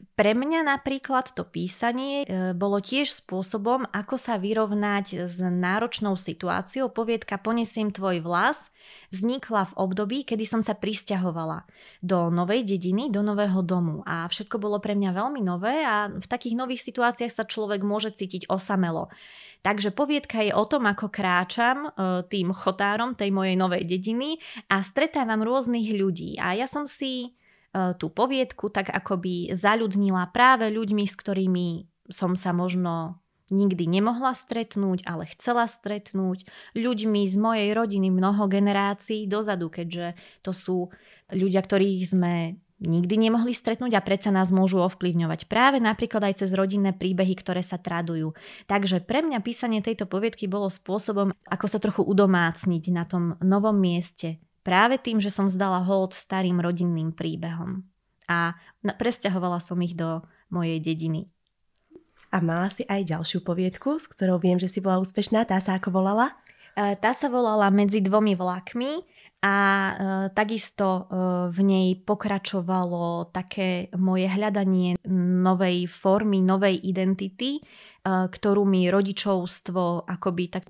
Pre 0.00 0.32
mňa 0.36 0.64
napríklad 0.64 1.32
to 1.32 1.48
písanie 1.48 2.24
e, 2.24 2.52
bolo 2.52 2.80
tiež 2.80 3.12
spôsobom, 3.24 3.88
ako 3.88 4.16
sa 4.20 4.36
vyrovnať 4.36 5.24
s 5.24 5.40
náročnou 5.40 6.16
situáciou. 6.16 6.92
Poviedka 6.92 7.40
Ponesiem 7.40 7.88
tvoj 7.88 8.20
vlas 8.24 8.68
vznikla 9.12 9.72
v 9.72 9.76
období, 9.80 10.18
kedy 10.28 10.44
som 10.44 10.60
sa 10.60 10.76
pristahovala 10.76 11.64
do 12.04 12.28
novej 12.28 12.68
dediny, 12.68 13.08
do 13.08 13.24
nového 13.24 13.64
domu 13.64 14.04
a 14.04 14.28
všetko 14.28 14.60
bolo 14.60 14.76
pre 14.80 14.92
mňa 14.92 15.10
veľmi 15.16 15.40
nové 15.40 15.84
a 15.84 16.08
v 16.08 16.26
takých 16.28 16.56
nových 16.56 16.84
situáciách 16.84 17.32
sa 17.32 17.48
človek 17.48 17.80
môže 17.80 18.12
cítiť 18.12 18.48
osamelo. 18.52 19.08
Takže 19.60 19.92
poviedka 19.92 20.40
je 20.40 20.52
o 20.56 20.64
tom, 20.64 20.88
ako 20.88 21.12
kráčam 21.12 21.88
e, 21.88 22.24
tým 22.28 22.52
chotárom 22.56 23.12
tej 23.12 23.32
mojej 23.32 23.56
novej 23.56 23.84
dediny 23.84 24.40
a 24.72 24.80
stretávam 24.80 25.44
rôznych 25.44 25.92
ľudí. 25.92 26.40
A 26.40 26.56
ja 26.56 26.64
som 26.64 26.88
si 26.88 27.39
tú 27.70 28.06
poviedku 28.10 28.68
tak 28.68 28.90
akoby 28.90 29.54
zaľudnila 29.54 30.30
práve 30.34 30.66
ľuďmi, 30.70 31.06
s 31.06 31.14
ktorými 31.14 31.68
som 32.10 32.34
sa 32.34 32.50
možno 32.50 33.22
nikdy 33.50 33.86
nemohla 33.86 34.34
stretnúť, 34.34 35.02
ale 35.06 35.26
chcela 35.34 35.66
stretnúť, 35.66 36.46
ľuďmi 36.78 37.26
z 37.26 37.34
mojej 37.34 37.70
rodiny 37.74 38.08
mnoho 38.10 38.46
generácií 38.46 39.26
dozadu, 39.26 39.70
keďže 39.70 40.14
to 40.42 40.54
sú 40.54 40.78
ľudia, 41.34 41.62
ktorých 41.62 42.02
sme 42.06 42.34
nikdy 42.80 43.28
nemohli 43.28 43.52
stretnúť 43.52 43.92
a 43.92 44.00
predsa 44.00 44.32
nás 44.32 44.48
môžu 44.48 44.80
ovplyvňovať. 44.80 45.46
Práve 45.52 45.78
napríklad 45.84 46.32
aj 46.32 46.46
cez 46.46 46.50
rodinné 46.56 46.96
príbehy, 46.96 47.36
ktoré 47.36 47.60
sa 47.60 47.76
tradujú. 47.76 48.32
Takže 48.64 49.04
pre 49.04 49.20
mňa 49.20 49.44
písanie 49.44 49.84
tejto 49.84 50.08
poviedky 50.08 50.48
bolo 50.48 50.72
spôsobom, 50.72 51.36
ako 51.44 51.66
sa 51.68 51.76
trochu 51.76 52.00
udomácniť 52.06 52.84
na 52.88 53.04
tom 53.04 53.36
novom 53.44 53.76
mieste, 53.76 54.40
Práve 54.60 55.00
tým, 55.00 55.18
že 55.18 55.32
som 55.32 55.48
vzdala 55.48 55.80
hold 55.84 56.12
starým 56.12 56.60
rodinným 56.60 57.16
príbehom. 57.16 57.84
A 58.28 58.54
presťahovala 58.84 59.58
som 59.58 59.80
ich 59.80 59.96
do 59.96 60.22
mojej 60.52 60.78
dediny. 60.78 61.26
A 62.30 62.38
mala 62.38 62.70
si 62.70 62.86
aj 62.86 63.10
ďalšiu 63.10 63.42
poviedku, 63.42 63.98
s 63.98 64.06
ktorou 64.06 64.38
viem, 64.38 64.60
že 64.60 64.70
si 64.70 64.78
bola 64.78 65.02
úspešná. 65.02 65.42
Tá 65.48 65.58
sa 65.58 65.74
ako 65.74 65.90
volala? 65.90 66.38
E, 66.74 66.96
tá 66.96 67.10
sa 67.10 67.26
volala 67.26 67.68
Medzi 67.72 68.00
dvomi 68.00 68.38
vlakmi 68.38 68.92
a 69.40 69.56
e, 69.56 69.92
takisto 70.36 70.86
e, 70.86 71.02
v 71.50 71.58
nej 71.64 71.88
pokračovalo 72.04 73.32
také 73.34 73.90
moje 73.96 74.28
hľadanie 74.30 75.00
novej 75.40 75.88
formy, 75.90 76.44
novej 76.44 76.78
identity, 76.78 77.60
ktorú 78.00 78.64
mi 78.64 78.88
rodičovstvo 78.88 80.08
akoby 80.08 80.44
tak 80.48 80.64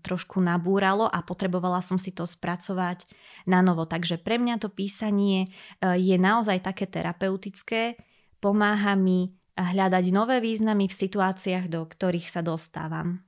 trošku 0.00 0.40
nabúralo 0.40 1.04
a 1.04 1.20
potrebovala 1.20 1.84
som 1.84 2.00
si 2.00 2.16
to 2.16 2.24
spracovať 2.24 3.04
na 3.52 3.60
novo. 3.60 3.84
Takže 3.84 4.16
pre 4.16 4.40
mňa 4.40 4.64
to 4.64 4.72
písanie 4.72 5.44
je 5.84 6.16
naozaj 6.16 6.64
také 6.64 6.88
terapeutické, 6.88 8.00
pomáha 8.40 8.96
mi 8.96 9.36
hľadať 9.60 10.04
nové 10.08 10.40
významy 10.40 10.88
v 10.88 10.98
situáciách, 11.04 11.68
do 11.68 11.84
ktorých 11.84 12.32
sa 12.32 12.40
dostávam. 12.40 13.20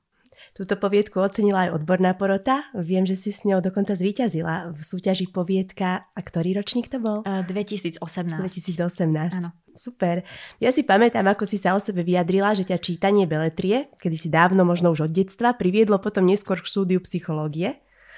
Túto 0.53 0.77
poviedku 0.79 1.19
ocenila 1.19 1.67
aj 1.67 1.83
odborná 1.83 2.15
porota. 2.15 2.69
Viem, 2.77 3.09
že 3.09 3.17
si 3.19 3.35
s 3.35 3.43
ňou 3.49 3.65
dokonca 3.65 3.97
zvíťazila 3.97 4.71
v 4.71 4.81
súťaži 4.81 5.33
poviedka. 5.33 6.07
A 6.13 6.21
ktorý 6.21 6.61
ročník 6.61 6.93
to 6.93 7.03
bol? 7.03 7.25
2018. 7.25 7.99
2018. 8.01 9.43
Áno. 9.43 9.51
Super. 9.77 10.25
Ja 10.57 10.73
si 10.73 10.83
pamätám, 10.89 11.29
ako 11.29 11.45
si 11.45 11.61
sa 11.61 11.77
o 11.77 11.81
sebe 11.81 12.01
vyjadrila, 12.01 12.57
že 12.57 12.65
ťa 12.65 12.81
čítanie 12.81 13.29
beletrie, 13.29 13.93
kedy 14.01 14.17
si 14.17 14.29
dávno, 14.33 14.65
možno 14.65 14.89
už 14.89 15.09
od 15.09 15.13
detstva, 15.13 15.53
priviedlo 15.53 16.01
potom 16.01 16.25
neskôr 16.25 16.65
k 16.65 16.69
štúdiu 16.69 16.99
psychológie. 17.05 17.77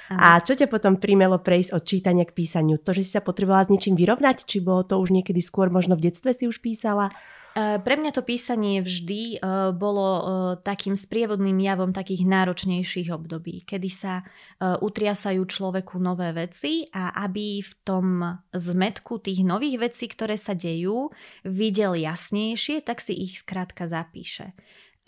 Aha. 0.09 0.41
A 0.41 0.41
čo 0.41 0.57
ťa 0.57 0.73
potom 0.73 0.97
primelo 0.97 1.37
prejsť 1.37 1.75
od 1.77 1.83
čítania 1.85 2.25
k 2.25 2.33
písaniu? 2.33 2.81
To, 2.81 2.97
že 2.97 3.05
si 3.05 3.13
sa 3.13 3.21
potrebovala 3.21 3.69
s 3.69 3.73
niečím 3.75 3.93
vyrovnať? 3.93 4.49
Či 4.49 4.65
bolo 4.65 4.87
to 4.87 4.97
už 4.97 5.13
niekedy 5.13 5.45
skôr, 5.45 5.69
možno 5.69 6.01
v 6.01 6.09
detstve 6.09 6.33
si 6.33 6.49
už 6.49 6.65
písala? 6.65 7.13
E, 7.59 7.83
pre 7.83 7.99
mňa 7.99 8.15
to 8.15 8.23
písanie 8.23 8.79
vždy 8.79 9.23
e, 9.35 9.37
bolo 9.75 10.07
e, 10.07 10.23
takým 10.63 10.95
sprievodným 10.95 11.59
javom 11.59 11.91
takých 11.91 12.23
náročnejších 12.23 13.11
období, 13.11 13.67
kedy 13.67 13.91
sa 13.91 14.23
utriasajú 14.59 15.43
človeku 15.43 15.99
nové 15.99 16.31
veci 16.35 16.87
a 16.91 17.15
aby 17.27 17.63
v 17.63 17.73
tom 17.83 18.07
zmetku 18.51 19.19
tých 19.23 19.43
nových 19.43 19.91
vecí, 19.91 20.07
ktoré 20.11 20.39
sa 20.39 20.55
dejú, 20.55 21.11
videl 21.47 21.99
jasnejšie, 21.99 22.83
tak 22.83 23.03
si 23.03 23.15
ich 23.15 23.43
skrátka 23.43 23.87
zapíše. 23.87 24.55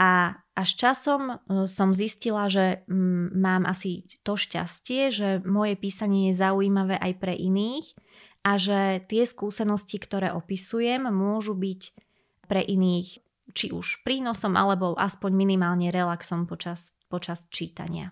A 0.01 0.41
až 0.57 0.71
časom 0.81 1.43
som 1.69 1.93
zistila, 1.93 2.49
že 2.49 2.87
mm, 2.89 3.37
mám 3.37 3.69
asi 3.69 4.09
to 4.25 4.39
šťastie, 4.39 5.13
že 5.13 5.29
moje 5.45 5.77
písanie 5.77 6.33
je 6.33 6.41
zaujímavé 6.41 6.97
aj 6.97 7.13
pre 7.21 7.37
iných 7.37 7.93
a 8.41 8.57
že 8.57 9.05
tie 9.11 9.29
skúsenosti, 9.29 10.01
ktoré 10.01 10.33
opisujem, 10.33 11.05
môžu 11.13 11.53
byť 11.53 12.10
pre 12.51 12.67
iných 12.67 13.23
či 13.55 13.71
už 13.71 14.03
prínosom 14.03 14.59
alebo 14.59 14.99
aspoň 14.99 15.31
minimálne 15.31 15.95
relaxom 15.95 16.51
počas, 16.51 16.99
počas 17.07 17.47
čítania. 17.55 18.11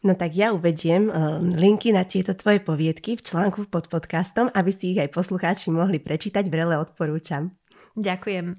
No 0.00 0.16
tak 0.16 0.32
ja 0.32 0.56
uvediem 0.56 1.12
uh, 1.12 1.36
linky 1.44 1.92
na 1.92 2.08
tieto 2.08 2.32
tvoje 2.32 2.64
poviedky 2.64 3.20
v 3.20 3.24
článku 3.24 3.68
pod 3.68 3.92
podcastom, 3.92 4.48
aby 4.56 4.72
si 4.72 4.96
ich 4.96 5.00
aj 5.04 5.12
poslucháči 5.12 5.68
mohli 5.68 6.00
prečítať, 6.00 6.48
vrele 6.48 6.80
odporúčam. 6.80 7.52
Ďakujem. 7.92 8.56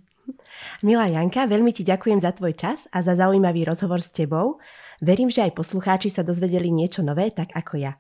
Milá 0.86 1.10
Janka, 1.10 1.50
veľmi 1.50 1.74
ti 1.74 1.82
ďakujem 1.82 2.22
za 2.22 2.30
tvoj 2.38 2.54
čas 2.54 2.86
a 2.94 3.02
za 3.02 3.18
zaujímavý 3.18 3.66
rozhovor 3.66 4.06
s 4.06 4.14
tebou. 4.14 4.62
Verím, 5.02 5.34
že 5.34 5.42
aj 5.42 5.58
poslucháči 5.58 6.14
sa 6.14 6.22
dozvedeli 6.22 6.70
niečo 6.70 7.02
nové, 7.02 7.34
tak 7.34 7.50
ako 7.58 7.82
ja. 7.82 7.98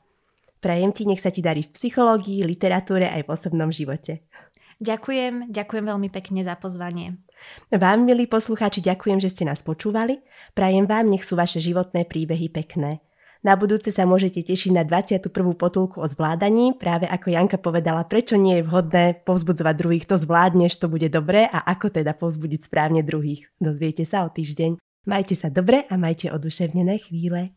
Prajem 0.59 0.91
ti, 0.91 1.07
nech 1.07 1.23
sa 1.23 1.31
ti 1.31 1.39
darí 1.39 1.63
v 1.63 1.71
psychológii, 1.71 2.43
literatúre 2.43 3.07
aj 3.07 3.25
v 3.25 3.31
osobnom 3.31 3.71
živote. 3.71 4.27
Ďakujem, 4.79 5.51
ďakujem 5.51 5.85
veľmi 5.91 6.07
pekne 6.07 6.47
za 6.47 6.55
pozvanie. 6.55 7.19
Vám, 7.67 8.07
milí 8.07 8.31
poslucháči, 8.31 8.79
ďakujem, 8.79 9.19
že 9.19 9.27
ste 9.27 9.43
nás 9.43 9.59
počúvali. 9.59 10.23
Prajem 10.55 10.87
vám, 10.87 11.11
nech 11.11 11.27
sú 11.27 11.35
vaše 11.35 11.59
životné 11.59 12.07
príbehy 12.07 12.47
pekné. 12.47 13.03
Na 13.39 13.55
budúce 13.55 13.91
sa 13.91 14.03
môžete 14.03 14.43
tešiť 14.43 14.75
na 14.75 14.83
21. 14.83 15.31
potulku 15.55 16.03
o 16.03 16.07
zvládaní, 16.07 16.75
práve 16.75 17.07
ako 17.07 17.27
Janka 17.31 17.55
povedala, 17.55 18.03
prečo 18.03 18.35
nie 18.35 18.59
je 18.59 18.67
vhodné 18.67 19.23
povzbudzovať 19.23 19.75
druhých, 19.79 20.07
to 20.07 20.19
zvládneš, 20.19 20.75
to 20.75 20.91
bude 20.91 21.07
dobré 21.07 21.47
a 21.47 21.63
ako 21.63 21.87
teda 21.87 22.15
povzbudiť 22.15 22.67
správne 22.67 22.99
druhých. 23.03 23.47
Dozviete 23.59 24.03
sa 24.03 24.27
o 24.27 24.31
týždeň. 24.31 24.79
Majte 25.07 25.39
sa 25.39 25.47
dobre 25.47 25.87
a 25.87 25.95
majte 25.95 26.27
oduševnené 26.31 26.99
chvíle. 26.99 27.55